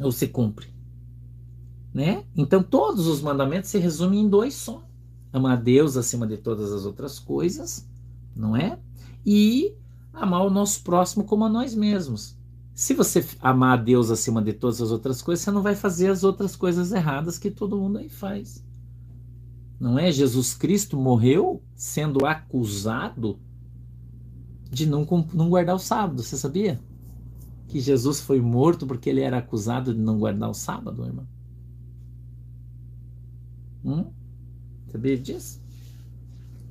Ou 0.00 0.12
você 0.12 0.28
cumpre. 0.28 0.76
Né? 1.92 2.24
Então 2.36 2.62
todos 2.62 3.06
os 3.06 3.20
mandamentos 3.20 3.70
se 3.70 3.78
resumem 3.78 4.20
em 4.20 4.28
dois 4.28 4.54
só 4.54 4.84
amar 5.32 5.58
a 5.58 5.60
Deus 5.60 5.96
acima 5.96 6.26
de 6.26 6.36
todas 6.36 6.72
as 6.72 6.84
outras 6.84 7.18
coisas, 7.18 7.86
não 8.34 8.56
é? 8.56 8.78
E 9.24 9.74
amar 10.12 10.44
o 10.44 10.50
nosso 10.50 10.82
próximo 10.82 11.24
como 11.24 11.44
a 11.44 11.48
nós 11.48 11.74
mesmos. 11.74 12.36
Se 12.74 12.94
você 12.94 13.26
amar 13.40 13.78
a 13.78 13.82
Deus 13.82 14.10
acima 14.10 14.40
de 14.40 14.52
todas 14.52 14.80
as 14.80 14.90
outras 14.90 15.20
coisas, 15.20 15.44
você 15.44 15.50
não 15.50 15.62
vai 15.62 15.74
fazer 15.74 16.10
as 16.10 16.22
outras 16.22 16.54
coisas 16.54 16.92
erradas 16.92 17.38
que 17.38 17.50
todo 17.50 17.76
mundo 17.76 17.98
aí 17.98 18.08
faz. 18.08 18.64
Não 19.80 19.98
é? 19.98 20.10
Jesus 20.10 20.54
Cristo 20.54 20.96
morreu 20.96 21.62
sendo 21.74 22.24
acusado 22.26 23.38
de 24.70 24.86
não, 24.86 25.06
não 25.32 25.48
guardar 25.48 25.74
o 25.74 25.80
sábado. 25.80 26.22
Você 26.22 26.36
sabia? 26.36 26.80
Que 27.68 27.80
Jesus 27.80 28.20
foi 28.20 28.40
morto 28.40 28.86
porque 28.86 29.10
ele 29.10 29.20
era 29.20 29.38
acusado 29.38 29.92
de 29.92 30.00
não 30.00 30.18
guardar 30.18 30.48
o 30.48 30.54
sábado, 30.54 31.04
irmão? 31.04 31.26
Hum? 33.84 34.06
Sabia 34.90 35.16
disso? 35.16 35.60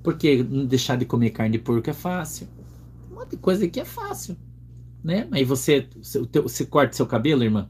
Porque 0.03 0.43
deixar 0.43 0.95
de 0.97 1.05
comer 1.05 1.31
carne 1.31 1.57
de 1.57 1.63
porco 1.63 1.89
é 1.89 1.93
fácil. 1.93 2.47
Um 3.11 3.15
monte 3.15 3.31
de 3.31 3.37
coisa 3.37 3.65
aqui 3.65 3.79
é 3.79 3.85
fácil. 3.85 4.37
Né? 5.03 5.27
Aí 5.31 5.43
você, 5.43 5.87
você, 5.95 6.19
você 6.41 6.65
corta 6.65 6.93
seu 6.93 7.05
cabelo, 7.05 7.43
irmã. 7.43 7.69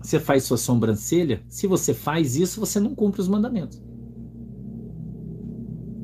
Você 0.00 0.20
faz 0.20 0.44
sua 0.44 0.56
sobrancelha. 0.56 1.42
Se 1.48 1.66
você 1.66 1.92
faz 1.92 2.36
isso, 2.36 2.60
você 2.60 2.78
não 2.78 2.94
cumpre 2.94 3.20
os 3.20 3.28
mandamentos. 3.28 3.82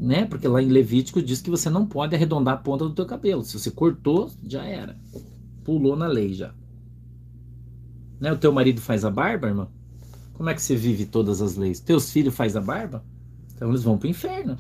Né? 0.01 0.25
Porque 0.25 0.49
lá 0.49 0.61
em 0.61 0.69
Levítico 0.69 1.23
diz 1.23 1.41
que 1.41 1.51
você 1.51 1.71
não 1.71 1.87
pode 1.87 2.15
arredondar 2.15 2.55
a 2.55 2.57
ponta 2.57 2.85
do 2.85 2.95
teu 2.95 3.07
cabelo. 3.07 3.45
Se 3.45 3.59
você 3.59 3.71
cortou, 3.71 4.31
já 4.43 4.65
era. 4.65 4.99
Pulou 5.63 5.95
na 5.95 6.09
lei 6.09 6.35
já. 6.35 6.53
Né? 8.19 8.33
O 8.33 8.39
teu 8.39 8.53
marido 8.53 8.81
faz 8.81 9.05
a 9.05 9.11
barba, 9.11 9.49
irmã? 9.49 9.69
Como 10.35 10.49
é 10.49 10.55
que 10.55 10.63
você 10.63 10.75
vive 10.75 11.07
todas 11.07 11.41
as 11.41 11.57
leis? 11.57 11.81
Teus 11.81 12.11
filhos 12.11 12.35
faz 12.35 12.57
a 12.57 12.61
barba? 12.61 13.05
Então 13.55 13.69
eles 13.69 13.83
vão 13.83 13.97
para 13.97 14.07
o 14.07 14.11
inferno. 14.11 14.59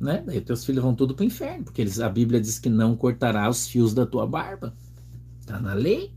Né? 0.00 0.22
Daí 0.24 0.40
teus 0.40 0.64
filhos 0.64 0.82
vão 0.82 0.94
tudo 0.94 1.14
para 1.14 1.24
o 1.24 1.26
inferno, 1.26 1.64
porque 1.64 1.80
eles, 1.80 1.98
a 1.98 2.08
Bíblia 2.08 2.40
diz 2.40 2.58
que 2.58 2.68
não 2.68 2.94
cortará 2.94 3.48
os 3.48 3.66
fios 3.66 3.94
da 3.94 4.06
tua 4.06 4.26
barba. 4.26 4.74
Está 5.40 5.58
na 5.58 5.74
lei. 5.74 6.14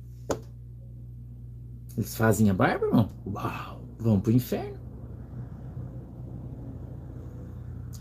Eles 1.98 2.16
fazem 2.16 2.50
a 2.50 2.54
barba, 2.54 2.86
irmão? 2.86 3.10
Uau, 3.26 3.88
vão 3.98 4.20
para 4.20 4.32
o 4.32 4.36
inferno. 4.36 4.80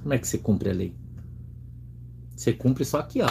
Como 0.03 0.15
é 0.15 0.19
que 0.19 0.27
você 0.27 0.39
cumpre 0.39 0.71
a 0.71 0.73
lei? 0.73 0.95
Você 2.37 2.53
cumpre 2.53 2.85
só 2.85 3.01
aqui, 3.01 3.21
ó. 3.21 3.31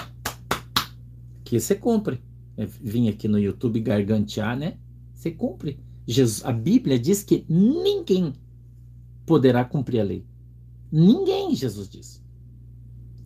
Aqui 1.42 1.60
você 1.60 1.76
cumpre. 1.76 2.24
É, 2.56 2.66
vim 2.66 3.10
aqui 3.10 3.28
no 3.28 3.40
YouTube 3.40 3.80
gargantear, 3.80 4.58
né? 4.58 4.78
Você 5.20 5.32
cumpre. 5.32 5.78
Jesus, 6.08 6.46
a 6.46 6.52
Bíblia 6.54 6.98
diz 6.98 7.24
que 7.24 7.46
ninguém 7.50 8.34
poderá 9.26 9.66
cumprir 9.66 10.00
a 10.00 10.04
lei. 10.04 10.26
Ninguém, 10.90 11.54
Jesus 11.54 11.90
diz. 11.90 12.24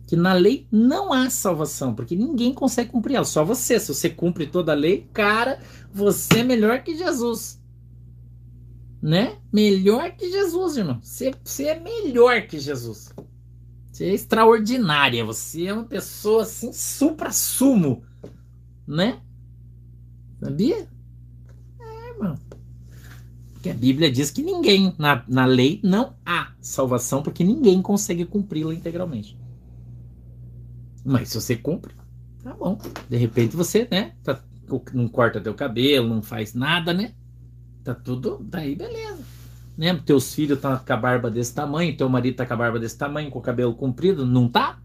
Que 0.04 0.16
na 0.16 0.32
lei 0.32 0.66
não 0.72 1.12
há 1.12 1.30
salvação, 1.30 1.94
porque 1.94 2.16
ninguém 2.16 2.52
consegue 2.52 2.90
cumprir 2.90 3.14
ela, 3.14 3.24
só 3.24 3.44
você. 3.44 3.78
Se 3.78 3.94
você 3.94 4.10
cumpre 4.10 4.48
toda 4.48 4.72
a 4.72 4.74
lei, 4.74 5.08
cara, 5.12 5.60
você 5.92 6.40
é 6.40 6.42
melhor 6.42 6.82
que 6.82 6.98
Jesus. 6.98 7.62
Né? 9.00 9.38
Melhor 9.52 10.10
que 10.16 10.32
Jesus, 10.32 10.76
irmão. 10.76 10.98
Você, 11.00 11.32
você 11.44 11.66
é 11.66 11.78
melhor 11.78 12.48
que 12.48 12.58
Jesus. 12.58 13.14
Você 13.92 14.06
é 14.06 14.14
extraordinária. 14.14 15.24
Você 15.24 15.66
é 15.66 15.72
uma 15.72 15.84
pessoa 15.84 16.42
assim, 16.42 16.72
supra-sumo. 16.72 18.02
Né? 18.84 19.22
Sabia? 20.40 20.92
Irmão. 22.14 22.38
Porque 23.64 23.70
a 23.70 23.74
Bíblia 23.74 24.12
diz 24.12 24.30
que 24.30 24.42
ninguém, 24.42 24.94
na, 24.98 25.24
na 25.26 25.46
lei, 25.46 25.80
não 25.82 26.14
há 26.24 26.52
salvação, 26.60 27.22
porque 27.22 27.42
ninguém 27.42 27.80
consegue 27.80 28.26
cumpri-la 28.26 28.74
integralmente. 28.74 29.38
Mas 31.02 31.30
se 31.30 31.40
você 31.40 31.56
cumpre, 31.56 31.94
tá 32.42 32.52
bom. 32.52 32.78
De 33.08 33.16
repente 33.16 33.56
você, 33.56 33.88
né, 33.90 34.12
tá, 34.22 34.38
não 34.92 35.08
corta 35.08 35.40
teu 35.40 35.54
cabelo, 35.54 36.08
não 36.08 36.22
faz 36.22 36.52
nada, 36.52 36.92
né? 36.92 37.14
Tá 37.82 37.94
tudo, 37.94 38.38
daí 38.42 38.76
beleza. 38.76 39.22
Né? 39.78 39.94
Teus 40.04 40.34
filhos 40.34 40.58
estão 40.58 40.72
tá 40.72 40.78
com 40.78 40.92
a 40.92 40.96
barba 40.98 41.30
desse 41.30 41.54
tamanho, 41.54 41.96
teu 41.96 42.08
marido 42.08 42.36
tá 42.36 42.44
com 42.44 42.52
a 42.52 42.56
barba 42.56 42.78
desse 42.78 42.98
tamanho, 42.98 43.30
com 43.30 43.38
o 43.38 43.42
cabelo 43.42 43.74
comprido, 43.74 44.26
não 44.26 44.46
tá? 44.46 44.78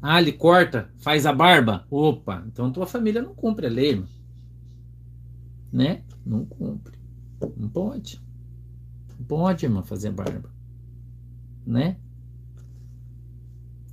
Ah, 0.00 0.18
ele 0.18 0.32
corta, 0.32 0.90
faz 0.96 1.26
a 1.26 1.32
barba. 1.32 1.86
Opa, 1.90 2.42
então 2.46 2.72
tua 2.72 2.86
família 2.86 3.20
não 3.20 3.34
cumpre 3.34 3.66
a 3.66 3.70
lei, 3.70 3.90
irmão 3.90 4.19
né? 5.72 6.02
Não 6.24 6.44
cumpre. 6.44 6.98
Não 7.56 7.68
pode. 7.68 8.20
Não 9.18 9.26
pode, 9.26 9.64
irmã, 9.64 9.82
fazer 9.82 10.10
barba. 10.10 10.50
Né? 11.66 11.96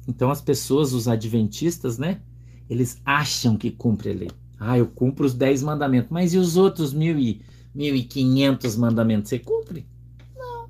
Então 0.08 0.32
as 0.32 0.42
pessoas, 0.42 0.94
os 0.94 1.08
adventistas, 1.08 1.98
né? 1.98 2.22
Eles 2.70 3.02
acham 3.06 3.58
que 3.58 3.72
cumpre 3.72 4.12
a 4.12 4.14
lei. 4.14 4.32
Ah, 4.60 4.78
eu 4.78 4.88
cumpro 4.88 5.26
os 5.26 5.34
10 5.34 5.64
mandamentos. 5.64 6.10
Mas 6.10 6.34
e 6.34 6.38
os 6.38 6.58
outros 6.58 6.94
mil 6.94 7.20
e, 7.20 7.42
1.500 7.76 8.78
mandamentos? 8.78 9.30
Você 9.30 9.40
cumpre? 9.40 9.88
Não. 10.36 10.70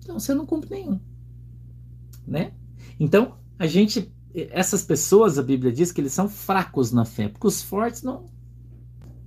Então 0.00 0.18
você 0.18 0.34
não 0.34 0.44
cumpre 0.44 0.70
nenhum. 0.70 1.00
Né? 2.26 2.52
Então, 2.98 3.38
a 3.58 3.66
gente, 3.66 4.12
essas 4.34 4.82
pessoas, 4.82 5.38
a 5.38 5.42
Bíblia 5.42 5.72
diz 5.72 5.90
que 5.90 6.00
eles 6.00 6.12
são 6.12 6.28
fracos 6.28 6.92
na 6.92 7.04
fé, 7.04 7.28
porque 7.28 7.46
os 7.46 7.62
fortes 7.62 8.02
não, 8.02 8.26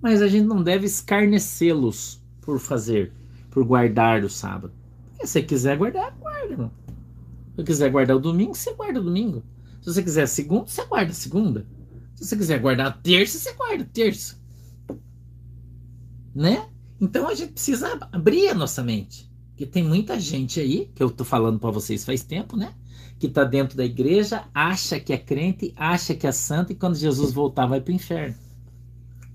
mas 0.02 0.22
a 0.22 0.28
gente 0.28 0.46
não 0.46 0.64
deve 0.64 0.86
escarnecê-los 0.86 2.22
por 2.42 2.60
fazer, 2.60 3.12
por 3.50 3.64
guardar 3.64 4.24
o 4.24 4.30
sábado. 4.30 4.74
Se 5.20 5.28
você 5.28 5.42
quiser 5.42 5.78
guardar, 5.78 6.16
guarda, 6.20 6.52
irmão. 6.52 6.72
Se 7.50 7.56
você 7.56 7.64
quiser 7.64 7.92
guardar 7.92 8.16
o 8.16 8.20
domingo, 8.20 8.56
você 8.56 8.74
guarda 8.74 9.00
o 9.00 9.04
domingo. 9.04 9.44
Se 9.82 9.94
você 9.94 10.04
quiser 10.04 10.28
segunda, 10.28 10.68
você 10.68 10.86
guarda 10.86 11.14
segunda. 11.14 11.66
Se 12.16 12.26
você 12.26 12.38
quiser 12.38 12.60
guardar 12.60 13.02
terça, 13.02 13.38
você 13.38 13.54
guarda 13.54 13.84
terça. 13.92 14.38
Né? 16.34 16.68
Então 17.00 17.28
a 17.28 17.34
gente 17.34 17.54
precisa 17.54 17.98
abrir 18.12 18.50
a 18.50 18.54
nossa 18.54 18.84
mente. 18.84 19.28
Porque 19.50 19.66
tem 19.66 19.84
muita 19.84 20.20
gente 20.20 20.60
aí, 20.60 20.92
que 20.94 21.02
eu 21.02 21.10
tô 21.10 21.24
falando 21.24 21.58
para 21.58 21.72
vocês 21.72 22.06
faz 22.06 22.24
tempo, 22.24 22.56
né? 22.56 22.74
Que 23.18 23.28
tá 23.28 23.44
dentro 23.44 23.76
da 23.76 23.84
igreja, 23.84 24.44
acha 24.54 25.00
que 25.00 25.12
é 25.12 25.18
crente, 25.18 25.74
acha 25.76 26.14
que 26.14 26.28
é 26.28 26.32
santo 26.32 26.72
e 26.72 26.76
quando 26.76 26.96
Jesus 26.96 27.34
voltar 27.34 27.66
vai 27.66 27.82
para 27.82 27.92
o 27.92 27.96
inferno. 27.96 28.36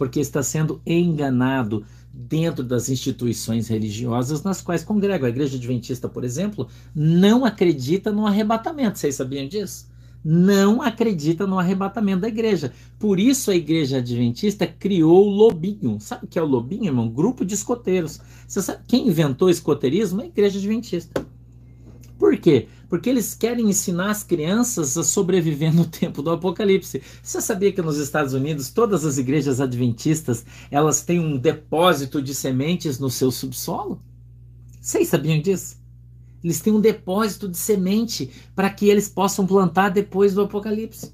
Porque 0.02 0.18
está 0.18 0.42
sendo 0.42 0.82
enganado 0.84 1.84
dentro 2.12 2.64
das 2.64 2.88
instituições 2.88 3.68
religiosas 3.68 4.42
nas 4.42 4.60
quais 4.60 4.82
congrega. 4.82 5.28
A 5.28 5.30
Igreja 5.30 5.56
Adventista, 5.56 6.08
por 6.08 6.24
exemplo, 6.24 6.66
não 6.92 7.44
acredita 7.44 8.10
no 8.10 8.26
arrebatamento. 8.26 8.98
Vocês 8.98 9.14
sabiam 9.14 9.46
disso? 9.46 9.86
não 10.24 10.80
acredita 10.80 11.46
no 11.48 11.58
arrebatamento 11.58 12.22
da 12.22 12.28
igreja. 12.28 12.72
Por 12.96 13.18
isso 13.18 13.50
a 13.50 13.56
igreja 13.56 13.98
adventista 13.98 14.66
criou 14.66 15.26
o 15.26 15.30
lobinho. 15.30 15.98
Sabe 15.98 16.26
o 16.26 16.28
que 16.28 16.38
é 16.38 16.42
o 16.42 16.46
lobinho, 16.46 16.86
irmão? 16.86 17.08
Grupo 17.08 17.44
de 17.44 17.54
escoteiros. 17.54 18.20
Você 18.46 18.62
sabe 18.62 18.82
quem 18.86 19.08
inventou 19.08 19.48
o 19.48 19.50
escoteirismo? 19.50 20.20
A 20.20 20.26
igreja 20.26 20.58
adventista. 20.58 21.26
Por 22.22 22.38
quê? 22.38 22.68
Porque 22.88 23.10
eles 23.10 23.34
querem 23.34 23.68
ensinar 23.68 24.08
as 24.08 24.22
crianças 24.22 24.96
a 24.96 25.02
sobreviver 25.02 25.74
no 25.74 25.84
tempo 25.90 26.22
do 26.22 26.30
apocalipse. 26.30 27.02
Você 27.20 27.40
sabia 27.40 27.72
que 27.72 27.82
nos 27.82 27.98
Estados 27.98 28.32
Unidos 28.32 28.70
todas 28.70 29.04
as 29.04 29.18
igrejas 29.18 29.60
adventistas, 29.60 30.46
elas 30.70 31.02
têm 31.02 31.18
um 31.18 31.36
depósito 31.36 32.22
de 32.22 32.32
sementes 32.32 33.00
no 33.00 33.10
seu 33.10 33.32
subsolo? 33.32 34.00
Vocês 34.80 35.08
sabiam 35.08 35.40
disso? 35.40 35.76
Eles 36.44 36.60
têm 36.60 36.72
um 36.72 36.80
depósito 36.80 37.48
de 37.48 37.58
semente 37.58 38.30
para 38.54 38.70
que 38.70 38.88
eles 38.88 39.08
possam 39.08 39.44
plantar 39.44 39.88
depois 39.88 40.32
do 40.32 40.42
Apocalipse. 40.42 41.12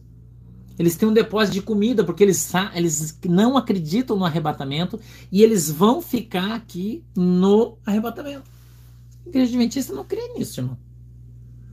Eles 0.78 0.94
têm 0.94 1.08
um 1.08 1.14
depósito 1.14 1.54
de 1.54 1.62
comida 1.62 2.04
porque 2.04 2.22
eles, 2.22 2.52
eles 2.74 3.18
não 3.24 3.56
acreditam 3.56 4.14
no 4.14 4.26
arrebatamento 4.26 5.00
e 5.32 5.42
eles 5.42 5.70
vão 5.70 6.02
ficar 6.02 6.52
aqui 6.52 7.02
no 7.16 7.78
arrebatamento. 7.86 8.50
A 9.24 9.28
igreja 9.30 9.48
adventista 9.48 9.94
não 9.94 10.04
crê 10.04 10.34
nisso, 10.34 10.60
irmão. 10.60 10.76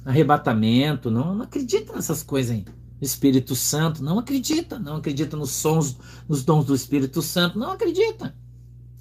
Arrebatamento, 0.06 1.10
não, 1.10 1.34
não 1.34 1.44
acredita 1.44 1.94
nessas 1.94 2.22
coisas 2.22 2.56
aí. 2.56 2.66
Espírito 3.02 3.56
Santo, 3.56 4.04
não 4.04 4.20
acredita. 4.20 4.78
Não 4.78 4.98
acredita 4.98 5.36
nos 5.36 5.52
sons, 5.52 5.98
nos 6.30 6.44
dons 6.44 6.66
do 6.66 6.76
Espírito 6.76 7.22
Santo, 7.22 7.58
não 7.58 7.72
acredita. 7.72 8.36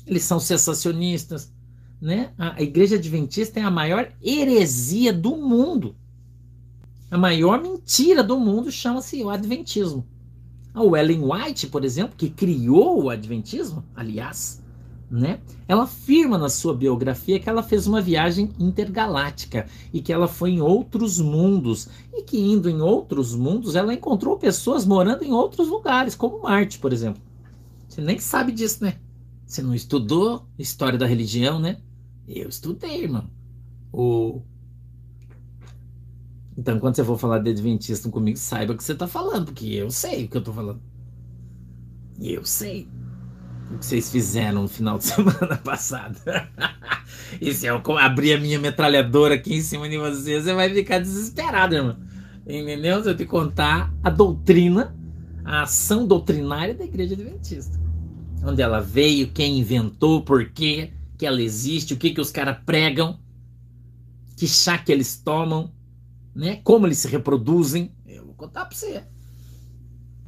Eles 0.06 0.22
são 0.22 0.40
sensacionistas, 0.40 1.52
né? 2.00 2.32
A 2.38 2.60
igreja 2.62 2.96
adventista 2.96 3.60
é 3.60 3.62
a 3.62 3.70
maior 3.70 4.10
heresia 4.22 5.12
do 5.12 5.36
mundo. 5.36 5.94
A 7.10 7.18
maior 7.18 7.62
mentira 7.62 8.24
do 8.24 8.40
mundo 8.40 8.72
chama-se 8.72 9.22
o 9.22 9.30
adventismo. 9.30 10.06
A 10.72 10.82
Ellen 10.98 11.22
White, 11.22 11.68
por 11.68 11.84
exemplo, 11.84 12.16
que 12.16 12.28
criou 12.28 13.04
o 13.04 13.10
adventismo, 13.10 13.84
aliás, 13.94 14.63
né? 15.10 15.40
Ela 15.68 15.84
afirma 15.84 16.38
na 16.38 16.48
sua 16.48 16.74
biografia 16.74 17.38
que 17.38 17.48
ela 17.48 17.62
fez 17.62 17.86
uma 17.86 18.00
viagem 18.00 18.50
intergaláctica 18.58 19.66
e 19.92 20.00
que 20.00 20.12
ela 20.12 20.26
foi 20.26 20.50
em 20.50 20.60
outros 20.60 21.20
mundos 21.20 21.88
e 22.12 22.22
que 22.22 22.38
indo 22.38 22.68
em 22.68 22.80
outros 22.80 23.34
mundos 23.34 23.76
ela 23.76 23.94
encontrou 23.94 24.38
pessoas 24.38 24.84
morando 24.84 25.22
em 25.22 25.32
outros 25.32 25.68
lugares, 25.68 26.14
como 26.14 26.42
Marte, 26.42 26.78
por 26.78 26.92
exemplo. 26.92 27.22
Você 27.88 28.00
nem 28.00 28.18
sabe 28.18 28.52
disso, 28.52 28.82
né? 28.82 28.96
Você 29.46 29.62
não 29.62 29.74
estudou 29.74 30.46
história 30.58 30.98
da 30.98 31.06
religião, 31.06 31.60
né? 31.60 31.76
Eu 32.26 32.48
estudei, 32.48 33.04
irmão. 33.04 33.28
O... 33.92 34.42
Então, 36.56 36.78
quando 36.80 36.96
você 36.96 37.04
for 37.04 37.18
falar 37.18 37.38
de 37.38 37.50
Adventista 37.50 38.08
comigo, 38.08 38.38
saiba 38.38 38.72
o 38.72 38.76
que 38.76 38.82
você 38.82 38.92
está 38.92 39.06
falando, 39.06 39.46
porque 39.46 39.66
eu 39.66 39.90
sei 39.90 40.24
o 40.24 40.28
que 40.28 40.36
eu 40.36 40.40
estou 40.40 40.54
falando. 40.54 40.80
Eu 42.20 42.44
sei 42.44 42.88
o 43.70 43.78
que 43.78 43.86
vocês 43.86 44.10
fizeram 44.10 44.62
no 44.62 44.68
final 44.68 44.98
de 44.98 45.04
semana 45.06 45.56
passado. 45.56 46.18
e 47.40 47.52
se 47.52 47.66
eu 47.66 47.80
abrir 47.98 48.34
a 48.34 48.40
minha 48.40 48.58
metralhadora 48.58 49.34
aqui 49.34 49.54
em 49.54 49.62
cima 49.62 49.88
de 49.88 49.96
você, 49.96 50.40
você 50.40 50.54
vai 50.54 50.72
ficar 50.72 50.98
desesperado, 50.98 51.74
irmão. 51.74 51.96
Entendeu? 52.46 53.02
Se 53.02 53.08
eu 53.08 53.16
te 53.16 53.24
contar 53.24 53.92
a 54.02 54.10
doutrina, 54.10 54.94
a 55.44 55.62
ação 55.62 56.06
doutrinária 56.06 56.74
da 56.74 56.84
Igreja 56.84 57.14
Adventista. 57.14 57.80
Onde 58.42 58.60
ela 58.60 58.80
veio, 58.80 59.30
quem 59.30 59.58
inventou, 59.58 60.22
por 60.22 60.50
quê 60.50 60.92
que 61.16 61.24
ela 61.24 61.40
existe, 61.40 61.94
o 61.94 61.96
que, 61.96 62.10
que 62.10 62.20
os 62.20 62.30
caras 62.30 62.58
pregam, 62.66 63.18
que 64.36 64.46
chá 64.46 64.76
que 64.76 64.92
eles 64.92 65.16
tomam, 65.16 65.72
né? 66.34 66.60
Como 66.62 66.86
eles 66.86 66.98
se 66.98 67.08
reproduzem. 67.08 67.92
Eu 68.06 68.26
vou 68.26 68.34
contar 68.34 68.66
para 68.66 68.76
você. 68.76 69.02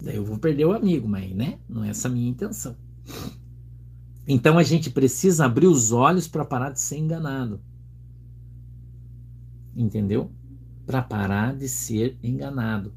Daí 0.03 0.17
eu 0.17 0.25
vou 0.25 0.39
perder 0.39 0.65
o 0.65 0.73
amigo, 0.73 1.09
mas 1.09 1.31
né? 1.35 1.59
Não 1.69 1.85
é 1.85 1.91
essa 1.91 2.09
a 2.09 2.11
minha 2.11 2.31
intenção. 2.31 2.77
Então 4.27 4.59
a 4.59 4.63
gente 4.63 4.91
precisa 4.91 5.45
abrir 5.45 5.67
os 5.67 5.93
olhos 5.93 6.27
para 6.27 6.45
parar 6.45 6.71
de 6.71 6.81
ser 6.81 6.99
enganado. 6.99 7.61
Entendeu? 9.75 10.31
Para 10.85 11.03
parar 11.03 11.55
de 11.55 11.69
ser 11.69 12.19
enganado. 12.23 12.93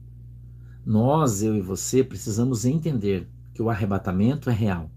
Nós, 0.85 1.43
eu 1.43 1.55
e 1.55 1.61
você, 1.61 2.03
precisamos 2.03 2.65
entender 2.65 3.29
que 3.53 3.61
o 3.61 3.69
arrebatamento 3.69 4.49
é 4.49 4.53
real 4.53 4.89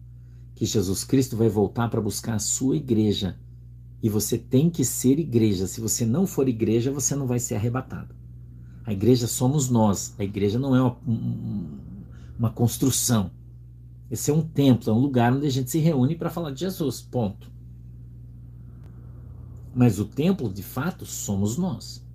que 0.54 0.66
Jesus 0.66 1.02
Cristo 1.02 1.36
vai 1.36 1.48
voltar 1.48 1.88
para 1.88 2.00
buscar 2.00 2.34
a 2.34 2.38
sua 2.38 2.76
igreja. 2.76 3.36
E 4.00 4.08
você 4.08 4.38
tem 4.38 4.70
que 4.70 4.84
ser 4.84 5.18
igreja. 5.18 5.66
Se 5.66 5.80
você 5.80 6.06
não 6.06 6.24
for 6.24 6.48
igreja, 6.48 6.92
você 6.92 7.16
não 7.16 7.26
vai 7.26 7.40
ser 7.40 7.56
arrebatado. 7.56 8.14
A 8.84 8.92
igreja 8.92 9.26
somos 9.26 9.68
nós. 9.68 10.14
A 10.18 10.22
igreja 10.24 10.60
não 10.60 10.76
é 10.76 10.80
uma, 10.80 10.96
uma 12.38 12.50
construção. 12.50 13.30
Esse 14.12 14.30
é 14.30 14.34
um 14.34 14.42
templo, 14.42 14.90
é 14.90 14.94
um 14.94 14.98
lugar 14.98 15.32
onde 15.32 15.46
a 15.46 15.50
gente 15.50 15.70
se 15.70 15.78
reúne 15.78 16.14
para 16.14 16.28
falar 16.28 16.50
de 16.50 16.60
Jesus. 16.60 17.00
Ponto. 17.00 17.50
Mas 19.74 19.98
o 19.98 20.04
templo, 20.04 20.52
de 20.52 20.62
fato, 20.62 21.06
somos 21.06 21.56
nós. 21.56 22.06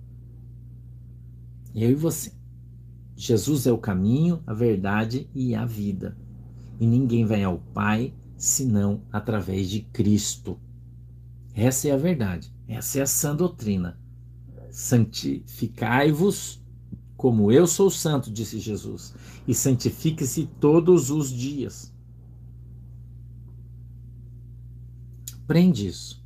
Eu 1.74 1.90
e 1.90 1.96
você. 1.96 2.32
Jesus 3.16 3.66
é 3.66 3.72
o 3.72 3.78
caminho, 3.78 4.40
a 4.46 4.54
verdade 4.54 5.28
e 5.34 5.56
a 5.56 5.66
vida. 5.66 6.16
E 6.78 6.86
ninguém 6.86 7.24
vai 7.24 7.42
ao 7.42 7.58
Pai 7.58 8.14
senão 8.36 9.02
através 9.12 9.68
de 9.68 9.80
Cristo. 9.80 10.56
Essa 11.52 11.88
é 11.88 11.90
a 11.90 11.96
verdade, 11.96 12.54
essa 12.68 13.00
é 13.00 13.02
a 13.02 13.06
sã 13.06 13.34
doutrina. 13.34 13.98
Santificai-vos 14.70 16.57
como 17.18 17.50
eu 17.50 17.66
sou 17.66 17.90
santo, 17.90 18.30
disse 18.30 18.60
Jesus, 18.60 19.12
e 19.46 19.52
santifique-se 19.52 20.48
todos 20.60 21.10
os 21.10 21.32
dias. 21.32 21.92
Aprende 25.42 25.88
isso. 25.88 26.24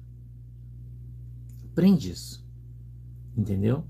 Aprende 1.65 2.11
isso. 2.11 2.45
Entendeu? 3.35 3.85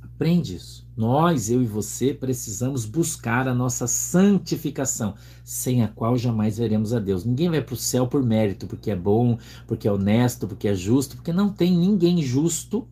Aprende 0.00 0.54
isso. 0.54 0.88
Nós, 0.96 1.50
eu 1.50 1.60
e 1.62 1.66
você, 1.66 2.14
precisamos 2.14 2.86
buscar 2.86 3.48
a 3.48 3.54
nossa 3.54 3.88
santificação, 3.88 5.16
sem 5.42 5.82
a 5.82 5.88
qual 5.88 6.16
jamais 6.16 6.58
veremos 6.58 6.94
a 6.94 7.00
Deus. 7.00 7.24
Ninguém 7.24 7.50
vai 7.50 7.60
para 7.60 7.74
o 7.74 7.76
céu 7.76 8.06
por 8.06 8.22
mérito, 8.22 8.68
porque 8.68 8.92
é 8.92 8.96
bom, 8.96 9.36
porque 9.66 9.88
é 9.88 9.92
honesto, 9.92 10.46
porque 10.46 10.68
é 10.68 10.74
justo, 10.74 11.16
porque 11.16 11.32
não 11.32 11.52
tem 11.52 11.76
ninguém 11.76 12.22
justo 12.22 12.86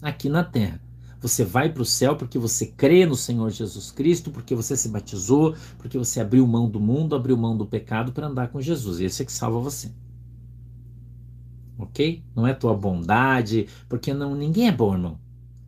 aqui 0.00 0.28
na 0.28 0.44
terra. 0.44 0.87
Você 1.20 1.44
vai 1.44 1.72
para 1.72 1.82
o 1.82 1.86
céu 1.86 2.16
porque 2.16 2.38
você 2.38 2.66
crê 2.66 3.04
no 3.04 3.16
Senhor 3.16 3.50
Jesus 3.50 3.90
Cristo, 3.90 4.30
porque 4.30 4.54
você 4.54 4.76
se 4.76 4.88
batizou, 4.88 5.56
porque 5.76 5.98
você 5.98 6.20
abriu 6.20 6.46
mão 6.46 6.70
do 6.70 6.78
mundo, 6.78 7.16
abriu 7.16 7.36
mão 7.36 7.56
do 7.56 7.66
pecado 7.66 8.12
para 8.12 8.28
andar 8.28 8.48
com 8.48 8.60
Jesus. 8.60 9.00
Esse 9.00 9.22
é 9.22 9.24
que 9.24 9.32
salva 9.32 9.58
você. 9.58 9.90
Ok? 11.76 12.22
Não 12.34 12.46
é 12.46 12.54
tua 12.54 12.74
bondade, 12.74 13.68
porque 13.88 14.14
não 14.14 14.34
ninguém 14.34 14.68
é 14.68 14.72
bom, 14.72 14.94
irmão. 14.94 15.18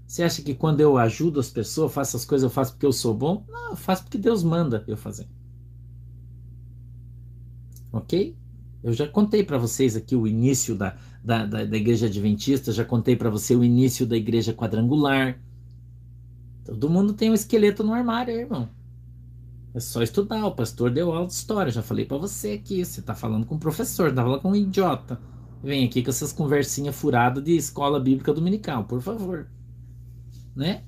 Você 0.06 0.22
acha 0.22 0.42
que 0.42 0.54
quando 0.54 0.80
eu 0.80 0.98
ajudo 0.98 1.38
as 1.38 1.50
pessoas, 1.50 1.92
faço 1.92 2.16
as 2.16 2.24
coisas, 2.24 2.44
eu 2.44 2.50
faço 2.50 2.72
porque 2.72 2.86
eu 2.86 2.92
sou 2.92 3.14
bom? 3.14 3.44
Não, 3.48 3.70
eu 3.70 3.76
faço 3.76 4.02
porque 4.04 4.18
Deus 4.18 4.42
manda 4.42 4.84
eu 4.86 4.96
fazer. 4.96 5.28
Ok? 7.92 8.36
Eu 8.82 8.92
já 8.92 9.06
contei 9.06 9.44
para 9.44 9.58
vocês 9.58 9.94
aqui 9.94 10.16
o 10.16 10.26
início 10.26 10.74
da, 10.74 10.96
da, 11.22 11.44
da, 11.44 11.64
da 11.64 11.76
igreja 11.76 12.06
adventista, 12.06 12.72
já 12.72 12.84
contei 12.84 13.16
para 13.16 13.30
você 13.30 13.54
o 13.54 13.64
início 13.64 14.06
da 14.06 14.16
igreja 14.16 14.52
quadrangular. 14.52 15.38
Todo 16.64 16.90
mundo 16.90 17.12
tem 17.12 17.30
um 17.30 17.34
esqueleto 17.34 17.82
no 17.82 17.92
armário, 17.92 18.34
irmão. 18.34 18.68
É 19.74 19.80
só 19.80 20.02
estudar. 20.02 20.46
O 20.46 20.54
pastor 20.54 20.90
deu 20.90 21.12
aula 21.12 21.26
de 21.26 21.32
história. 21.32 21.70
Já 21.70 21.82
falei 21.82 22.04
para 22.04 22.16
você 22.16 22.52
aqui. 22.52 22.84
Você 22.84 23.02
tá 23.02 23.14
falando 23.14 23.46
com 23.46 23.54
um 23.54 23.58
professor, 23.58 24.12
tá 24.12 24.22
falando 24.22 24.40
com 24.40 24.50
um 24.50 24.56
idiota. 24.56 25.20
Vem 25.62 25.84
aqui 25.84 26.02
com 26.02 26.10
essas 26.10 26.32
conversinhas 26.32 26.96
furadas 26.96 27.42
de 27.44 27.56
escola 27.56 28.00
bíblica 28.00 28.32
dominical, 28.32 28.84
por 28.84 29.00
favor 29.00 29.46
né? 30.54 30.82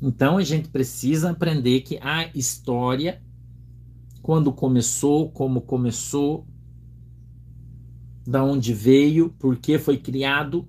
Então 0.00 0.36
a 0.36 0.42
gente 0.42 0.68
precisa 0.68 1.30
aprender 1.30 1.80
que 1.82 1.98
a 2.02 2.28
história, 2.34 3.22
quando 4.20 4.52
começou, 4.52 5.30
como 5.30 5.60
começou, 5.60 6.46
da 8.26 8.42
onde 8.44 8.72
veio, 8.72 9.30
por 9.38 9.56
que 9.56 9.78
foi 9.78 9.98
criado, 9.98 10.66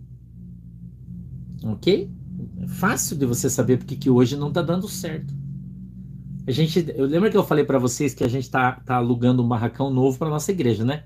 Ok? 1.64 2.12
É 2.60 2.68
fácil 2.68 3.18
de 3.18 3.26
você 3.26 3.50
saber 3.50 3.78
porque 3.78 3.96
que 3.96 4.10
hoje 4.10 4.36
não 4.36 4.50
está 4.50 4.62
dando 4.62 4.88
certo. 4.88 5.34
A 6.46 6.52
gente, 6.52 6.86
eu 6.96 7.06
lembro 7.06 7.32
que 7.32 7.38
eu 7.38 7.44
falei 7.44 7.64
para 7.64 7.80
vocês 7.80 8.14
que 8.14 8.24
a 8.24 8.28
gente 8.28 8.44
está 8.44 8.74
tá 8.74 8.96
alugando 8.96 9.42
um 9.42 9.48
barracão 9.48 9.90
novo 9.90 10.18
para 10.18 10.30
nossa 10.30 10.52
igreja, 10.52 10.84
né? 10.84 11.06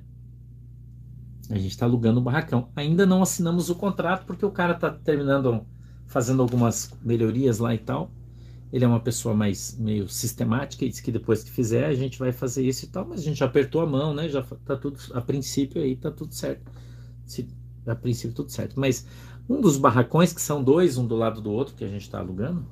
A 1.50 1.56
gente 1.56 1.70
está 1.70 1.86
alugando 1.86 2.20
um 2.20 2.24
barracão. 2.24 2.70
Ainda 2.76 3.06
não 3.06 3.22
assinamos 3.22 3.70
o 3.70 3.76
contrato 3.76 4.26
porque 4.26 4.46
o 4.46 4.52
cara 4.52 4.74
está 4.74 4.90
terminando, 4.90 5.64
fazendo 6.08 6.42
algumas 6.42 6.92
melhorias 7.04 7.60
lá 7.60 7.74
e 7.74 7.78
tal. 7.78 8.10
Ele 8.72 8.84
é 8.84 8.88
uma 8.88 9.00
pessoa 9.00 9.34
mais 9.34 9.78
meio 9.80 10.10
sistemática 10.10 10.84
e 10.84 10.90
disse 10.90 11.02
que 11.02 11.12
depois 11.12 11.44
que 11.44 11.52
fizer 11.52 11.86
a 11.86 11.94
gente 11.94 12.20
vai 12.20 12.32
fazer 12.32 12.68
isso 12.68 12.86
e 12.86 12.88
tal, 12.90 13.06
mas 13.08 13.22
a 13.22 13.24
gente 13.24 13.38
já 13.38 13.46
apertou 13.46 13.82
a 13.82 13.86
mão, 13.86 14.14
né? 14.14 14.28
Já 14.28 14.42
tá 14.44 14.76
tudo 14.76 15.00
a 15.14 15.22
princípio 15.22 15.82
aí 15.82 15.96
tá 15.96 16.12
tudo 16.12 16.34
certo. 16.34 16.70
Se, 17.26 17.48
a 17.86 17.96
princípio 17.96 18.36
tudo 18.36 18.52
certo. 18.52 18.78
Mas 18.80 19.06
um 19.48 19.62
dos 19.62 19.78
barracões 19.78 20.34
que 20.34 20.42
são 20.42 20.62
dois, 20.62 20.98
um 20.98 21.08
do 21.08 21.16
lado 21.16 21.42
do 21.42 21.52
outro 21.52 21.76
que 21.76 21.86
a 21.86 21.88
gente 21.88 22.02
está 22.02 22.20
alugando, 22.20 22.66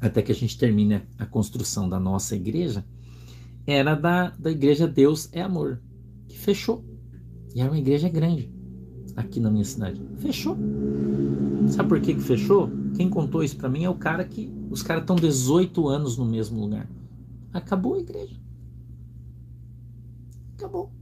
até 0.00 0.22
que 0.22 0.30
a 0.30 0.34
gente 0.34 0.56
termine 0.56 1.02
a 1.18 1.26
construção 1.26 1.88
da 1.88 1.98
nossa 1.98 2.36
igreja, 2.36 2.84
era 3.66 3.96
da, 3.96 4.30
da 4.30 4.50
igreja 4.50 4.86
Deus 4.86 5.28
é 5.32 5.42
Amor, 5.42 5.80
que 6.28 6.38
fechou. 6.38 6.84
E 7.54 7.60
era 7.60 7.70
uma 7.70 7.78
igreja 7.78 8.08
grande 8.08 8.57
aqui 9.18 9.40
na 9.40 9.50
minha 9.50 9.64
cidade. 9.64 10.00
Fechou. 10.18 10.56
Sabe 11.68 11.88
por 11.88 12.00
que, 12.00 12.14
que 12.14 12.20
fechou? 12.20 12.70
Quem 12.96 13.10
contou 13.10 13.42
isso 13.42 13.56
para 13.56 13.68
mim 13.68 13.84
é 13.84 13.90
o 13.90 13.94
cara 13.94 14.24
que. 14.24 14.50
Os 14.70 14.82
caras 14.82 15.02
estão 15.02 15.16
18 15.16 15.88
anos 15.88 16.16
no 16.16 16.24
mesmo 16.24 16.60
lugar. 16.60 16.88
Acabou 17.52 17.94
a 17.94 17.98
igreja. 17.98 18.36
Acabou. 20.56 20.92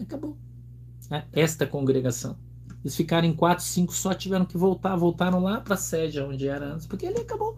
Acabou. 0.00 0.36
É, 1.10 1.24
esta 1.32 1.66
congregação. 1.66 2.36
Eles 2.82 2.96
ficaram 2.96 3.28
em 3.28 3.34
4, 3.34 3.62
5, 3.64 3.92
só 3.92 4.12
tiveram 4.12 4.44
que 4.44 4.56
voltar. 4.56 4.96
Voltaram 4.96 5.40
lá 5.40 5.60
para 5.60 5.74
a 5.74 5.78
sede 5.78 6.20
onde 6.20 6.48
era 6.48 6.74
antes, 6.74 6.86
porque 6.86 7.06
ali 7.06 7.18
acabou. 7.18 7.56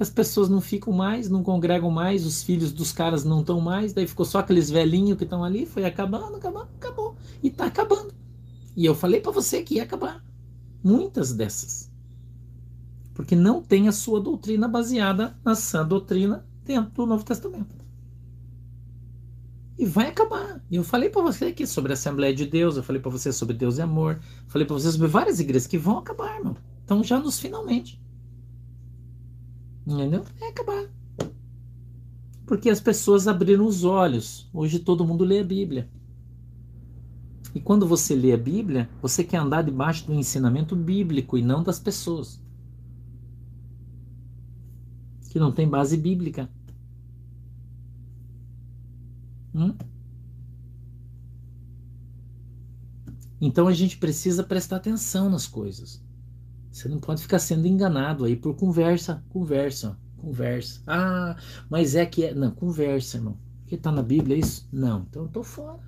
As 0.00 0.10
pessoas 0.10 0.48
não 0.48 0.60
ficam 0.60 0.92
mais, 0.92 1.28
não 1.28 1.42
congregam 1.42 1.90
mais, 1.90 2.24
os 2.24 2.42
filhos 2.42 2.72
dos 2.72 2.92
caras 2.92 3.24
não 3.24 3.40
estão 3.40 3.60
mais, 3.60 3.92
daí 3.92 4.06
ficou 4.06 4.24
só 4.24 4.38
aqueles 4.38 4.70
velhinhos 4.70 5.18
que 5.18 5.24
estão 5.24 5.42
ali, 5.42 5.66
foi 5.66 5.84
acabando, 5.84 6.36
acabando, 6.36 6.68
acabou. 6.76 6.87
E 7.42 7.48
está 7.48 7.66
acabando. 7.66 8.14
E 8.76 8.84
eu 8.84 8.94
falei 8.94 9.20
para 9.20 9.32
você 9.32 9.62
que 9.62 9.74
ia 9.74 9.82
acabar. 9.82 10.24
Muitas 10.82 11.32
dessas. 11.32 11.90
Porque 13.14 13.34
não 13.34 13.60
tem 13.60 13.88
a 13.88 13.92
sua 13.92 14.20
doutrina 14.20 14.68
baseada 14.68 15.36
na 15.44 15.54
sã 15.54 15.84
doutrina 15.84 16.46
dentro 16.64 16.92
do 16.92 17.06
Novo 17.06 17.24
Testamento. 17.24 17.74
E 19.76 19.84
vai 19.84 20.08
acabar. 20.08 20.60
Eu 20.70 20.84
falei 20.84 21.08
para 21.08 21.22
você 21.22 21.46
aqui 21.46 21.66
sobre 21.66 21.92
a 21.92 21.94
Assembleia 21.94 22.34
de 22.34 22.46
Deus, 22.46 22.76
eu 22.76 22.82
falei 22.82 23.00
para 23.00 23.10
você 23.10 23.32
sobre 23.32 23.56
Deus 23.56 23.78
e 23.78 23.82
Amor, 23.82 24.20
falei 24.46 24.66
para 24.66 24.74
você 24.74 24.90
sobre 24.90 25.06
várias 25.06 25.40
igrejas 25.40 25.66
que 25.68 25.78
vão 25.78 25.98
acabar, 25.98 26.36
irmão. 26.36 26.56
Então 26.84 27.02
já 27.02 27.18
nos 27.18 27.38
finalmente. 27.38 28.00
Entendeu? 29.86 30.24
É 30.40 30.48
acabar. 30.48 30.88
Porque 32.44 32.70
as 32.70 32.80
pessoas 32.80 33.28
abriram 33.28 33.66
os 33.66 33.84
olhos. 33.84 34.48
Hoje 34.52 34.78
todo 34.78 35.04
mundo 35.04 35.24
lê 35.24 35.40
a 35.40 35.44
Bíblia. 35.44 35.88
E 37.54 37.60
quando 37.60 37.86
você 37.86 38.14
lê 38.14 38.32
a 38.32 38.36
Bíblia, 38.36 38.88
você 39.00 39.24
quer 39.24 39.38
andar 39.38 39.62
debaixo 39.62 40.06
do 40.06 40.14
ensinamento 40.14 40.76
bíblico 40.76 41.36
e 41.38 41.42
não 41.42 41.62
das 41.62 41.78
pessoas. 41.78 42.40
Que 45.30 45.38
não 45.38 45.52
tem 45.52 45.68
base 45.68 45.96
bíblica. 45.96 46.48
Hum? 49.54 49.74
Então 53.40 53.68
a 53.68 53.72
gente 53.72 53.98
precisa 53.98 54.42
prestar 54.42 54.76
atenção 54.76 55.30
nas 55.30 55.46
coisas. 55.46 56.02
Você 56.70 56.88
não 56.88 56.98
pode 56.98 57.22
ficar 57.22 57.38
sendo 57.38 57.66
enganado 57.66 58.24
aí 58.24 58.36
por 58.36 58.54
conversa, 58.54 59.24
conversa, 59.30 59.98
conversa. 60.16 60.82
Ah, 60.86 61.36
mas 61.68 61.94
é 61.94 62.04
que 62.04 62.24
é. 62.24 62.34
Não, 62.34 62.50
conversa, 62.50 63.16
irmão. 63.16 63.38
Que 63.66 63.76
tá 63.76 63.90
na 63.90 64.02
Bíblia 64.02 64.36
isso? 64.36 64.68
Não, 64.72 65.02
então 65.02 65.22
eu 65.22 65.28
tô 65.28 65.42
fora. 65.42 65.80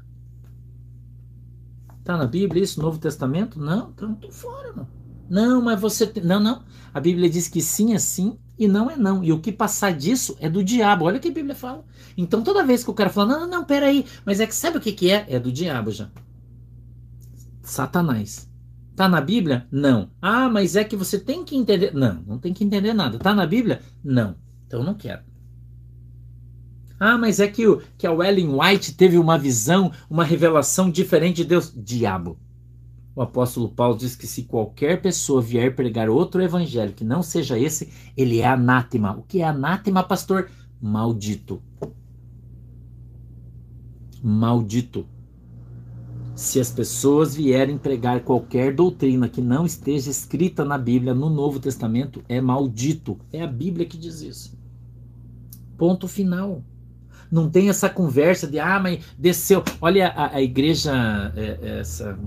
Tá 2.04 2.16
na 2.16 2.26
Bíblia 2.26 2.62
isso? 2.62 2.80
Novo 2.80 2.98
Testamento? 2.98 3.60
Não, 3.60 3.90
então 3.94 4.14
tô 4.14 4.30
fora, 4.30 4.68
irmão. 4.68 4.88
Não, 5.28 5.62
mas 5.62 5.80
você. 5.80 6.06
Tem... 6.06 6.22
Não, 6.22 6.40
não. 6.40 6.62
A 6.92 6.98
Bíblia 6.98 7.30
diz 7.30 7.46
que 7.46 7.60
sim 7.60 7.94
é 7.94 7.98
sim 7.98 8.36
e 8.58 8.66
não 8.66 8.90
é 8.90 8.96
não. 8.96 9.22
E 9.22 9.32
o 9.32 9.40
que 9.40 9.52
passar 9.52 9.92
disso 9.92 10.36
é 10.40 10.50
do 10.50 10.64
diabo. 10.64 11.04
Olha 11.04 11.18
o 11.18 11.20
que 11.20 11.28
a 11.28 11.32
Bíblia 11.32 11.54
fala. 11.54 11.84
Então 12.16 12.42
toda 12.42 12.64
vez 12.64 12.82
que 12.82 12.90
o 12.90 12.94
cara 12.94 13.10
fala, 13.10 13.28
não, 13.28 13.40
não, 13.40 13.48
não, 13.48 13.64
peraí, 13.64 14.04
mas 14.24 14.40
é 14.40 14.46
que 14.46 14.54
sabe 14.54 14.78
o 14.78 14.80
que, 14.80 14.92
que 14.92 15.10
é? 15.10 15.24
É 15.28 15.38
do 15.38 15.52
diabo 15.52 15.90
já. 15.90 16.10
Satanás. 17.62 18.50
Tá 18.96 19.08
na 19.08 19.20
Bíblia? 19.20 19.66
Não. 19.70 20.10
Ah, 20.20 20.48
mas 20.48 20.76
é 20.76 20.84
que 20.84 20.96
você 20.96 21.18
tem 21.18 21.44
que 21.44 21.56
entender. 21.56 21.94
Não, 21.94 22.22
não 22.26 22.38
tem 22.38 22.52
que 22.52 22.64
entender 22.64 22.92
nada. 22.92 23.18
Tá 23.18 23.32
na 23.32 23.46
Bíblia? 23.46 23.80
Não. 24.04 24.34
Então 24.66 24.82
não 24.82 24.94
quero. 24.94 25.22
Ah, 27.02 27.16
mas 27.16 27.40
é 27.40 27.48
que, 27.48 27.66
o, 27.66 27.80
que 27.96 28.06
a 28.06 28.10
Ellen 28.10 28.54
White 28.54 28.94
teve 28.94 29.16
uma 29.16 29.38
visão, 29.38 29.90
uma 30.10 30.22
revelação 30.22 30.90
diferente 30.90 31.36
de 31.36 31.44
Deus. 31.44 31.72
Diabo. 31.74 32.38
O 33.16 33.22
apóstolo 33.22 33.70
Paulo 33.70 33.96
diz 33.96 34.14
que 34.14 34.26
se 34.26 34.42
qualquer 34.42 35.00
pessoa 35.00 35.40
vier 35.40 35.74
pregar 35.74 36.10
outro 36.10 36.42
evangelho 36.42 36.92
que 36.92 37.02
não 37.02 37.22
seja 37.22 37.58
esse, 37.58 37.90
ele 38.14 38.40
é 38.40 38.46
anátema. 38.46 39.16
O 39.16 39.22
que 39.22 39.40
é 39.40 39.44
anátema, 39.44 40.02
pastor? 40.02 40.50
Maldito. 40.78 41.62
Maldito. 44.22 45.06
Se 46.34 46.60
as 46.60 46.70
pessoas 46.70 47.34
vierem 47.34 47.78
pregar 47.78 48.20
qualquer 48.20 48.74
doutrina 48.74 49.26
que 49.26 49.40
não 49.40 49.64
esteja 49.64 50.10
escrita 50.10 50.66
na 50.66 50.76
Bíblia, 50.76 51.14
no 51.14 51.30
Novo 51.30 51.58
Testamento, 51.58 52.22
é 52.28 52.42
maldito. 52.42 53.18
É 53.32 53.42
a 53.42 53.46
Bíblia 53.46 53.86
que 53.86 53.96
diz 53.96 54.20
isso. 54.20 54.58
Ponto 55.78 56.06
final. 56.06 56.62
Não 57.30 57.48
tem 57.48 57.68
essa 57.68 57.88
conversa 57.88 58.46
de, 58.46 58.58
ah, 58.58 58.80
mas 58.80 59.04
desceu. 59.18 59.62
Olha 59.80 60.08
a, 60.08 60.36
a 60.36 60.42
igreja, 60.42 60.92
é, 61.36 61.58
é 61.62 61.78
essa. 61.80 62.18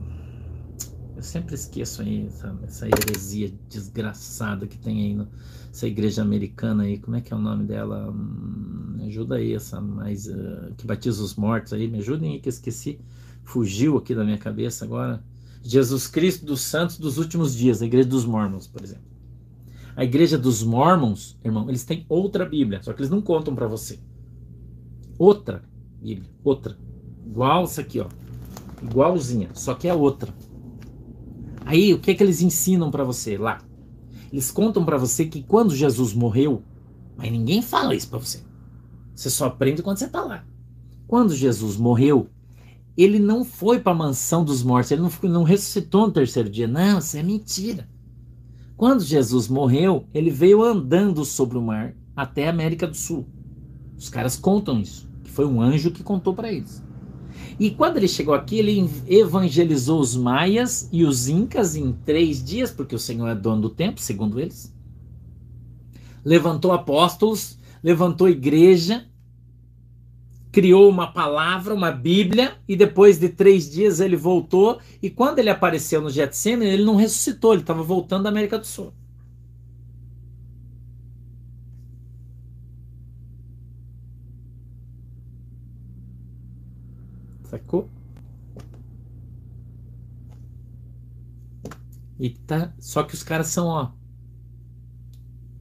Eu 1.16 1.22
sempre 1.22 1.56
esqueço 1.56 2.02
aí 2.02 2.26
essa, 2.28 2.56
essa 2.64 2.88
heresia 2.88 3.54
desgraçada 3.70 4.66
que 4.68 4.78
tem 4.78 5.02
aí, 5.02 5.14
no, 5.14 5.28
essa 5.72 5.88
igreja 5.88 6.22
americana 6.22 6.84
aí. 6.84 6.98
Como 7.00 7.16
é 7.18 7.22
que 7.22 7.34
é 7.34 7.36
o 7.36 7.40
nome 7.40 7.66
dela? 7.66 8.10
Hum, 8.10 8.96
me 8.98 9.08
ajuda 9.08 9.36
aí, 9.36 9.54
essa 9.54 9.82
mais. 9.82 10.28
Uh, 10.28 10.74
que 10.78 10.88
batiza 10.88 11.22
os 11.22 11.36
mortos 11.36 11.74
aí. 11.74 11.88
Me 11.88 12.00
ajudem 12.00 12.34
aí 12.34 12.40
que 12.40 12.48
eu 12.48 12.52
esqueci 12.52 13.00
fugiu 13.44 13.98
aqui 13.98 14.16
da 14.16 14.24
minha 14.24 14.38
cabeça 14.38 14.86
agora. 14.86 15.24
Jesus 15.62 16.08
Cristo 16.08 16.46
dos 16.46 16.62
Santos 16.62 16.98
dos 16.98 17.18
últimos 17.18 17.56
dias, 17.56 17.82
a 17.82 17.86
igreja 17.86 18.08
dos 18.08 18.26
Mormons, 18.26 18.68
por 18.68 18.84
exemplo. 18.84 19.04
A 19.96 20.04
igreja 20.04 20.38
dos 20.38 20.64
Mormons, 20.64 21.38
irmão, 21.44 21.70
eles 21.70 21.86
têm 21.86 22.06
outra 22.10 22.46
Bíblia, 22.46 22.82
só 22.82 22.92
que 22.94 23.00
eles 23.00 23.12
não 23.12 23.22
contam 23.22 23.54
para 23.54 23.68
você. 23.68 24.00
Outra 25.18 25.64
Bíblia, 26.02 26.30
outra. 26.44 26.78
Igual 27.26 27.64
essa 27.64 27.82
aqui, 27.82 28.00
ó. 28.00 28.08
Igualzinha, 28.82 29.50
só 29.54 29.74
que 29.74 29.88
é 29.88 29.94
outra. 29.94 30.34
Aí, 31.66 31.94
o 31.94 32.00
que 32.00 32.12
é 32.12 32.14
que 32.14 32.22
eles 32.22 32.42
ensinam 32.42 32.92
para 32.92 33.06
você 33.06 33.38
lá? 33.38 33.62
Eles 34.32 34.52
contam 34.52 34.84
para 34.84 34.98
você 34.98 35.26
que 35.26 35.42
quando 35.42 35.74
Jesus 35.74 36.14
morreu, 36.14 36.62
mas 37.16 37.32
ninguém 37.32 37.62
fala 37.62 37.96
isso 37.96 38.10
para 38.10 38.20
você. 38.20 38.42
Você 39.16 39.30
só 39.30 39.46
aprende 39.46 39.82
quando 39.82 39.98
você 39.98 40.10
tá 40.10 40.24
lá. 40.24 40.44
Quando 41.08 41.34
Jesus 41.34 41.78
morreu, 41.78 42.28
ele 42.98 43.20
não 43.20 43.46
foi 43.46 43.80
para 43.80 43.94
a 43.94 43.96
mansão 43.96 44.44
dos 44.44 44.62
mortos, 44.62 44.92
ele 44.92 45.02
não, 45.02 45.12
não 45.24 45.44
ressuscitou 45.44 46.08
no 46.08 46.14
terceiro 46.14 46.50
dia. 46.50 46.68
Não, 46.68 47.00
isso 47.00 47.16
é 47.16 47.24
mentira. 47.24 47.88
Quando 48.76 49.04
Jesus 49.04 49.48
morreu, 49.48 50.06
ele 50.14 50.30
veio 50.30 50.64
andando 50.64 51.24
sobre 51.24 51.58
o 51.58 51.62
mar 51.62 51.96
até 52.16 52.48
a 52.48 52.50
América 52.50 52.88
do 52.88 52.98
Sul. 52.98 53.26
Os 54.04 54.10
caras 54.10 54.36
contam 54.36 54.82
isso, 54.82 55.08
que 55.24 55.32
foi 55.32 55.46
um 55.46 55.62
anjo 55.62 55.90
que 55.90 56.04
contou 56.04 56.34
para 56.34 56.52
eles. 56.52 56.84
E 57.58 57.72
quando 57.72 57.96
ele 57.96 58.08
chegou 58.10 58.34
aqui, 58.34 58.60
ele 58.60 58.90
evangelizou 59.08 59.98
os 59.98 60.14
maias 60.14 60.90
e 60.92 61.06
os 61.06 61.30
incas 61.30 61.78
em 61.78 61.94
três 61.94 62.44
dias, 62.44 62.70
porque 62.70 62.94
o 62.94 63.00
Senhor 63.00 63.30
é 63.30 63.34
dono 63.34 63.62
do 63.62 63.70
tempo, 63.70 64.02
segundo 64.02 64.42
eles. 64.42 64.76
Levantou 66.26 66.74
apóstolos, 66.74 67.58
levantou 67.82 68.28
igreja, 68.28 69.06
criou 70.52 70.90
uma 70.90 71.08
palavra, 71.08 71.74
uma 71.74 71.90
Bíblia, 71.90 72.58
e 72.68 72.76
depois 72.76 73.18
de 73.18 73.30
três 73.30 73.72
dias 73.72 74.02
ele 74.02 74.18
voltou. 74.18 74.80
E 75.02 75.10
quando 75.10 75.40
ele 75.40 75.50
apareceu 75.50 76.02
no 76.02 76.10
Getsemane, 76.10 76.72
ele 76.72 76.84
não 76.84 76.98
ressuscitou, 76.98 77.54
ele 77.54 77.62
estava 77.62 77.82
voltando 77.82 78.24
da 78.24 78.30
América 78.30 78.60
do 78.60 78.68
Sul. 78.68 78.94
Sacou? 87.54 87.88
E 92.20 92.32
tá, 92.32 92.74
só 92.80 93.04
que 93.04 93.14
os 93.14 93.22
caras 93.22 93.48
são, 93.48 93.68
ó, 93.68 93.92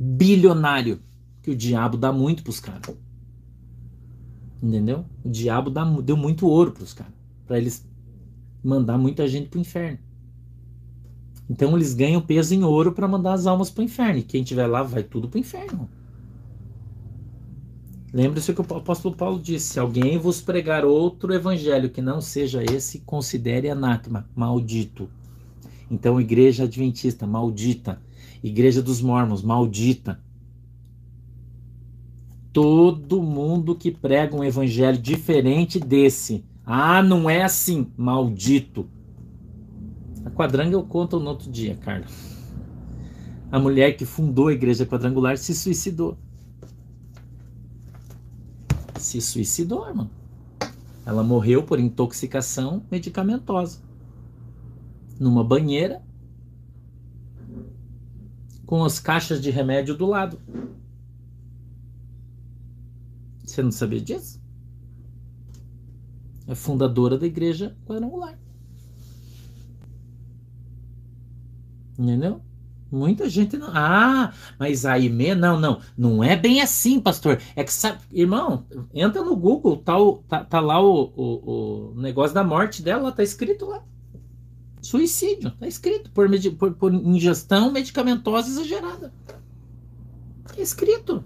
bilionário, 0.00 1.02
que 1.42 1.50
o 1.50 1.56
diabo 1.56 1.98
dá 1.98 2.10
muito 2.10 2.42
pros 2.42 2.60
caras. 2.60 2.96
Entendeu? 4.62 5.04
O 5.22 5.28
diabo 5.28 5.68
dá, 5.68 5.84
deu 6.00 6.16
muito 6.16 6.46
ouro 6.46 6.72
para 6.72 6.82
os 6.84 6.94
caras. 6.94 7.12
Para 7.46 7.58
eles 7.58 7.86
mandar 8.64 8.96
muita 8.96 9.28
gente 9.28 9.50
pro 9.50 9.60
inferno. 9.60 9.98
Então 11.50 11.76
eles 11.76 11.92
ganham 11.92 12.22
peso 12.22 12.54
em 12.54 12.64
ouro 12.64 12.92
para 12.92 13.06
mandar 13.06 13.34
as 13.34 13.46
almas 13.46 13.68
para 13.68 13.82
o 13.82 13.84
inferno. 13.84 14.20
E 14.20 14.22
quem 14.22 14.42
estiver 14.42 14.66
lá 14.66 14.82
vai 14.82 15.02
tudo 15.02 15.28
para 15.28 15.36
o 15.36 15.40
inferno. 15.40 15.90
Lembre-se 18.12 18.52
que 18.52 18.60
o 18.60 18.76
apóstolo 18.76 19.16
Paulo 19.16 19.40
disse: 19.40 19.72
se 19.72 19.80
alguém 19.80 20.18
vos 20.18 20.40
pregar 20.42 20.84
outro 20.84 21.32
evangelho 21.32 21.88
que 21.88 22.02
não 22.02 22.20
seja 22.20 22.62
esse, 22.62 23.00
considere 23.00 23.70
anátema, 23.70 24.28
maldito. 24.36 25.08
Então, 25.90 26.20
igreja 26.20 26.64
adventista, 26.64 27.26
maldita. 27.26 28.00
Igreja 28.42 28.82
dos 28.82 29.00
mormons, 29.00 29.42
maldita. 29.42 30.20
Todo 32.52 33.22
mundo 33.22 33.74
que 33.74 33.90
prega 33.90 34.36
um 34.36 34.44
evangelho 34.44 34.98
diferente 34.98 35.80
desse. 35.80 36.44
Ah, 36.66 37.02
não 37.02 37.30
é 37.30 37.42
assim, 37.42 37.90
maldito. 37.96 38.86
A 40.24 40.30
quadranga 40.30 40.74
eu 40.74 40.82
conto 40.82 41.18
no 41.18 41.30
outro 41.30 41.50
dia, 41.50 41.76
Carlos. 41.76 42.12
A 43.50 43.58
mulher 43.58 43.96
que 43.96 44.04
fundou 44.04 44.48
a 44.48 44.52
igreja 44.52 44.84
quadrangular 44.84 45.38
se 45.38 45.54
suicidou. 45.54 46.18
Se 49.02 49.20
suicidou, 49.20 49.88
irmão. 49.88 50.08
Ela 51.04 51.24
morreu 51.24 51.64
por 51.64 51.80
intoxicação 51.80 52.84
medicamentosa. 52.88 53.80
Numa 55.18 55.42
banheira 55.42 56.00
com 58.64 58.84
as 58.84 59.00
caixas 59.00 59.42
de 59.42 59.50
remédio 59.50 59.96
do 59.96 60.06
lado. 60.06 60.40
Você 63.44 63.60
não 63.60 63.72
sabia 63.72 64.00
disso? 64.00 64.40
É 66.46 66.54
fundadora 66.54 67.18
da 67.18 67.26
igreja 67.26 67.76
quadrangular. 67.84 68.38
Entendeu? 71.98 72.40
Muita 72.92 73.26
gente 73.26 73.56
não. 73.56 73.68
Ah, 73.72 74.34
mas 74.58 74.84
a 74.84 74.98
Ime, 74.98 75.34
não, 75.34 75.58
não. 75.58 75.80
Não 75.96 76.22
é 76.22 76.36
bem 76.36 76.60
assim, 76.60 77.00
pastor. 77.00 77.40
É 77.56 77.64
que 77.64 77.72
sabe, 77.72 77.98
irmão, 78.12 78.66
entra 78.92 79.22
no 79.22 79.34
Google, 79.34 79.78
tá, 79.78 79.98
o, 79.98 80.16
tá, 80.28 80.44
tá 80.44 80.60
lá 80.60 80.78
o, 80.78 81.10
o, 81.16 81.92
o, 81.94 82.00
negócio 82.02 82.34
da 82.34 82.44
morte 82.44 82.82
dela, 82.82 83.10
tá 83.10 83.22
escrito 83.22 83.64
lá. 83.64 83.82
Suicídio, 84.82 85.52
tá 85.52 85.66
escrito. 85.66 86.10
Por, 86.10 86.28
por, 86.58 86.74
por 86.74 86.92
ingestão 86.92 87.72
medicamentosa 87.72 88.50
exagerada. 88.50 89.10
Tá 90.44 90.60
escrito. 90.60 91.24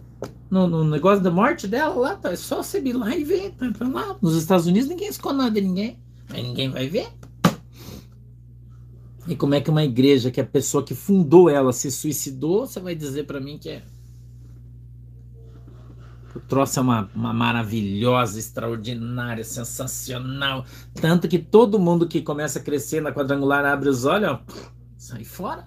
No, 0.49 0.69
no, 0.69 0.85
negócio 0.85 1.25
da 1.25 1.33
morte 1.33 1.67
dela 1.67 1.97
lá, 1.97 2.15
tá, 2.15 2.31
é 2.31 2.37
só 2.37 2.63
você 2.63 2.79
ir 2.79 2.93
lá 2.93 3.17
e 3.17 3.25
ver. 3.25 3.51
Tá, 3.59 3.73
tá 3.77 3.89
lá. 3.89 4.17
Nos 4.23 4.37
Estados 4.37 4.69
Unidos 4.69 4.89
ninguém 4.89 5.09
esconde 5.09 5.39
nada 5.39 5.51
de 5.51 5.63
ninguém. 5.63 5.99
Mas 6.29 6.45
ninguém 6.45 6.71
vai 6.71 6.87
ver. 6.87 7.09
E 9.29 9.35
como 9.35 9.55
é 9.55 9.61
que 9.61 9.71
uma 9.71 9.85
igreja 9.85 10.31
que 10.31 10.41
a 10.41 10.47
pessoa 10.47 10.85
que 10.85 10.95
fundou 10.95 11.51
ela 11.51 11.73
se 11.73 11.91
suicidou, 11.91 12.67
você 12.67 12.79
vai 12.79 12.95
dizer 12.95 13.25
para 13.25 13.41
mim 13.41 13.59
que 13.59 13.69
é. 13.71 13.83
O 16.35 16.41
troço 16.41 16.79
é 16.79 16.83
uma, 16.83 17.11
uma 17.15 17.33
maravilhosa, 17.33 18.39
extraordinária, 18.39 19.43
sensacional. 19.43 20.65
Tanto 20.95 21.27
que 21.27 21.39
todo 21.39 21.79
mundo 21.79 22.07
que 22.07 22.21
começa 22.21 22.59
a 22.59 22.63
crescer 22.63 23.01
na 23.01 23.11
quadrangular 23.11 23.65
abre 23.65 23.89
os 23.89 24.05
olhos, 24.05 24.31
ó, 24.31 24.41
sai 24.99 25.25
fora. 25.25 25.67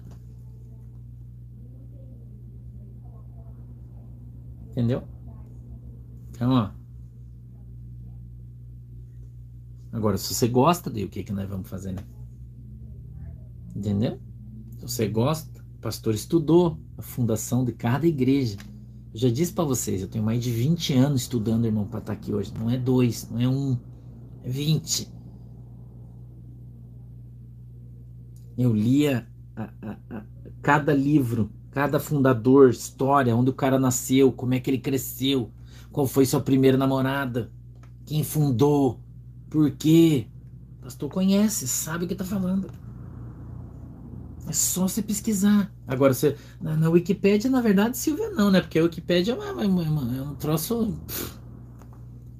Entendeu? 4.70 5.02
Então, 6.30 6.52
ó. 6.52 6.70
Agora, 9.92 10.16
se 10.16 10.32
você 10.32 10.46
gosta, 10.46 10.88
daí 10.88 11.04
o 11.04 11.08
que, 11.08 11.24
que 11.24 11.32
nós 11.32 11.48
vamos 11.48 11.68
fazer, 11.68 11.92
né? 11.92 12.04
Entendeu? 13.74 14.18
Se 14.78 14.82
você 14.82 15.08
gosta, 15.08 15.60
o 15.78 15.80
pastor 15.80 16.14
estudou 16.14 16.78
a 16.96 17.02
fundação 17.02 17.64
de 17.64 17.72
cada 17.72 18.06
igreja. 18.06 18.56
Eu 19.12 19.18
já 19.18 19.28
disse 19.28 19.52
para 19.52 19.64
vocês, 19.64 20.02
eu 20.02 20.08
tenho 20.08 20.24
mais 20.24 20.42
de 20.42 20.50
20 20.50 20.94
anos 20.94 21.22
estudando, 21.22 21.64
irmão, 21.64 21.86
para 21.86 21.98
estar 21.98 22.14
tá 22.14 22.18
aqui 22.18 22.32
hoje. 22.32 22.52
Não 22.56 22.70
é 22.70 22.76
dois, 22.76 23.28
não 23.30 23.40
é 23.40 23.48
um, 23.48 23.76
é 24.44 24.48
20. 24.48 25.10
Eu 28.56 28.74
lia 28.74 29.26
a, 29.56 29.70
a, 29.82 29.96
a, 30.10 30.22
cada 30.62 30.94
livro, 30.94 31.50
cada 31.70 31.98
fundador, 31.98 32.70
história, 32.70 33.34
onde 33.34 33.50
o 33.50 33.54
cara 33.54 33.78
nasceu, 33.78 34.30
como 34.30 34.54
é 34.54 34.60
que 34.60 34.70
ele 34.70 34.78
cresceu, 34.78 35.50
qual 35.90 36.06
foi 36.06 36.26
sua 36.26 36.40
primeira 36.40 36.76
namorada, 36.76 37.50
quem 38.04 38.22
fundou, 38.22 39.00
por 39.48 39.70
quê. 39.72 40.26
O 40.78 40.82
pastor 40.84 41.10
conhece, 41.10 41.66
sabe 41.66 42.04
o 42.04 42.06
que 42.06 42.14
está 42.14 42.24
falando. 42.24 42.70
É 44.50 44.52
só 44.52 44.88
você 44.88 45.00
pesquisar. 45.00 45.72
Agora, 45.86 46.12
você, 46.12 46.36
na, 46.60 46.76
na 46.76 46.90
Wikipédia, 46.90 47.48
na 47.48 47.60
verdade, 47.60 47.96
Silvia 47.96 48.30
não, 48.30 48.50
né? 48.50 48.60
Porque 48.60 48.80
a 48.80 48.82
Wikipédia 48.82 49.30
é, 49.30 49.36
uma, 49.36 49.52
uma, 49.64 49.82
uma, 49.82 50.16
é 50.16 50.22
um 50.22 50.34
troço. 50.34 50.98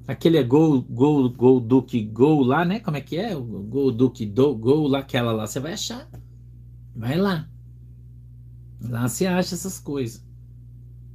Aquele 0.08 0.36
é 0.36 0.42
Go, 0.42 0.82
Go, 0.82 1.30
Go, 1.30 1.60
Duke, 1.60 2.02
Go 2.02 2.42
lá, 2.42 2.64
né? 2.64 2.80
Como 2.80 2.96
é 2.96 3.00
que 3.00 3.16
é? 3.16 3.32
Go, 3.32 3.92
Duke, 3.92 4.26
do, 4.26 4.56
Go 4.56 4.88
lá, 4.88 4.98
aquela 4.98 5.30
lá. 5.30 5.46
Você 5.46 5.60
vai 5.60 5.74
achar. 5.74 6.10
Vai 6.96 7.16
lá. 7.16 7.48
Lá 8.80 9.06
você 9.06 9.26
acha 9.26 9.54
essas 9.54 9.78
coisas. 9.78 10.20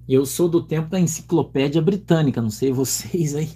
Eu 0.07 0.25
sou 0.25 0.47
do 0.47 0.63
tempo 0.63 0.87
da 0.87 0.97
enciclopédia 0.97 1.81
britânica, 1.81 2.41
não 2.41 2.49
sei 2.49 2.71
vocês 2.71 3.35
aí. 3.35 3.51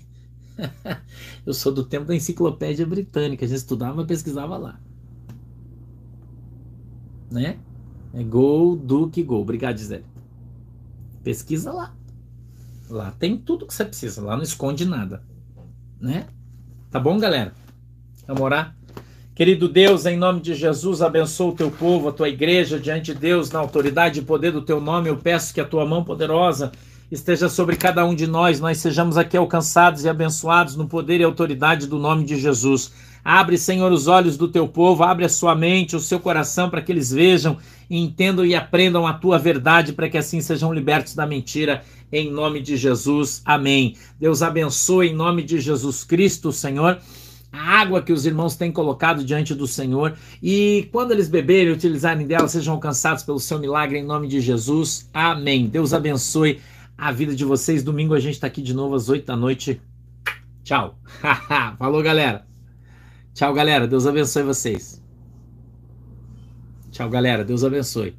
Eu 1.47 1.53
sou 1.53 1.71
do 1.71 1.85
tempo 1.85 2.05
da 2.05 2.15
enciclopédia 2.17 2.85
britânica. 2.85 3.45
A 3.45 3.47
gente 3.47 3.59
estudava, 3.59 4.03
pesquisava 4.03 4.57
lá 4.57 4.77
né? 7.31 7.57
É 8.13 8.23
Gol, 8.23 8.75
Duque, 8.75 9.23
Gol. 9.23 9.41
Obrigado, 9.41 9.77
Gisele. 9.77 10.05
Pesquisa 11.23 11.71
lá. 11.71 11.93
Lá 12.89 13.11
tem 13.11 13.37
tudo 13.37 13.67
que 13.67 13.73
você 13.73 13.85
precisa. 13.85 14.21
Lá 14.21 14.35
não 14.35 14.43
esconde 14.43 14.85
nada. 14.85 15.21
Né? 15.99 16.25
Tá 16.89 16.99
bom, 16.99 17.17
galera? 17.19 17.53
Vamos 18.25 18.41
orar? 18.41 18.75
Querido 19.35 19.69
Deus, 19.69 20.05
em 20.05 20.17
nome 20.17 20.41
de 20.41 20.53
Jesus, 20.53 21.01
abençoa 21.01 21.51
o 21.51 21.55
teu 21.55 21.71
povo, 21.71 22.09
a 22.09 22.11
tua 22.11 22.27
igreja, 22.27 22.79
diante 22.79 23.13
de 23.13 23.19
Deus, 23.19 23.49
na 23.51 23.59
autoridade 23.59 24.19
e 24.19 24.23
poder 24.23 24.51
do 24.51 24.61
teu 24.61 24.81
nome. 24.81 25.07
Eu 25.07 25.17
peço 25.17 25.53
que 25.53 25.61
a 25.61 25.65
tua 25.65 25.85
mão 25.85 26.03
poderosa 26.03 26.71
esteja 27.11 27.47
sobre 27.47 27.75
cada 27.75 28.05
um 28.05 28.13
de 28.13 28.27
nós, 28.27 28.59
nós 28.59 28.77
sejamos 28.77 29.17
aqui 29.17 29.35
alcançados 29.35 30.03
e 30.03 30.09
abençoados 30.09 30.75
no 30.75 30.87
poder 30.87 31.19
e 31.19 31.23
autoridade 31.23 31.87
do 31.87 31.97
nome 31.97 32.23
de 32.23 32.37
Jesus. 32.37 32.91
Abre, 33.23 33.57
Senhor, 33.57 33.91
os 33.91 34.07
olhos 34.07 34.37
do 34.37 34.47
teu 34.47 34.67
povo, 34.67 35.03
abre 35.03 35.25
a 35.25 35.29
sua 35.29 35.55
mente, 35.55 35.95
o 35.95 35.99
seu 35.99 36.19
coração, 36.19 36.69
para 36.69 36.81
que 36.81 36.91
eles 36.91 37.11
vejam, 37.11 37.57
entendam 37.89 38.45
e 38.45 38.55
aprendam 38.55 39.05
a 39.05 39.13
tua 39.13 39.37
verdade, 39.37 39.93
para 39.93 40.09
que 40.09 40.17
assim 40.17 40.41
sejam 40.41 40.73
libertos 40.73 41.15
da 41.15 41.25
mentira, 41.25 41.83
em 42.11 42.31
nome 42.31 42.61
de 42.61 42.77
Jesus. 42.77 43.41
Amém. 43.45 43.95
Deus 44.19 44.41
abençoe 44.41 45.09
em 45.09 45.15
nome 45.15 45.43
de 45.43 45.59
Jesus 45.59 46.03
Cristo, 46.03 46.51
Senhor 46.51 46.99
a 47.51 47.81
água 47.81 48.01
que 48.01 48.13
os 48.13 48.25
irmãos 48.25 48.55
têm 48.55 48.71
colocado 48.71 49.23
diante 49.23 49.55
do 49.55 49.67
Senhor 49.67 50.15
e 50.41 50.87
quando 50.91 51.11
eles 51.11 51.27
beberem 51.27 51.69
e 51.69 51.75
utilizarem 51.75 52.27
dela, 52.27 52.47
sejam 52.47 52.75
alcançados 52.75 53.23
pelo 53.23 53.39
seu 53.39 53.59
milagre 53.59 53.97
em 53.97 54.03
nome 54.03 54.27
de 54.27 54.39
Jesus. 54.39 55.09
Amém. 55.13 55.67
Deus 55.67 55.93
abençoe 55.93 56.61
a 56.97 57.11
vida 57.11 57.35
de 57.35 57.45
vocês. 57.45 57.83
Domingo 57.83 58.13
a 58.13 58.19
gente 58.19 58.35
está 58.35 58.47
aqui 58.47 58.61
de 58.61 58.73
novo 58.73 58.95
às 58.95 59.09
8 59.09 59.25
da 59.25 59.35
noite. 59.35 59.81
Tchau. 60.63 60.99
Falou, 61.77 62.03
galera. 62.03 62.48
Tchau, 63.33 63.53
galera. 63.53 63.87
Deus 63.87 64.05
abençoe 64.05 64.43
vocês. 64.43 65.01
Tchau, 66.91 67.09
galera. 67.09 67.43
Deus 67.43 67.63
abençoe. 67.63 68.17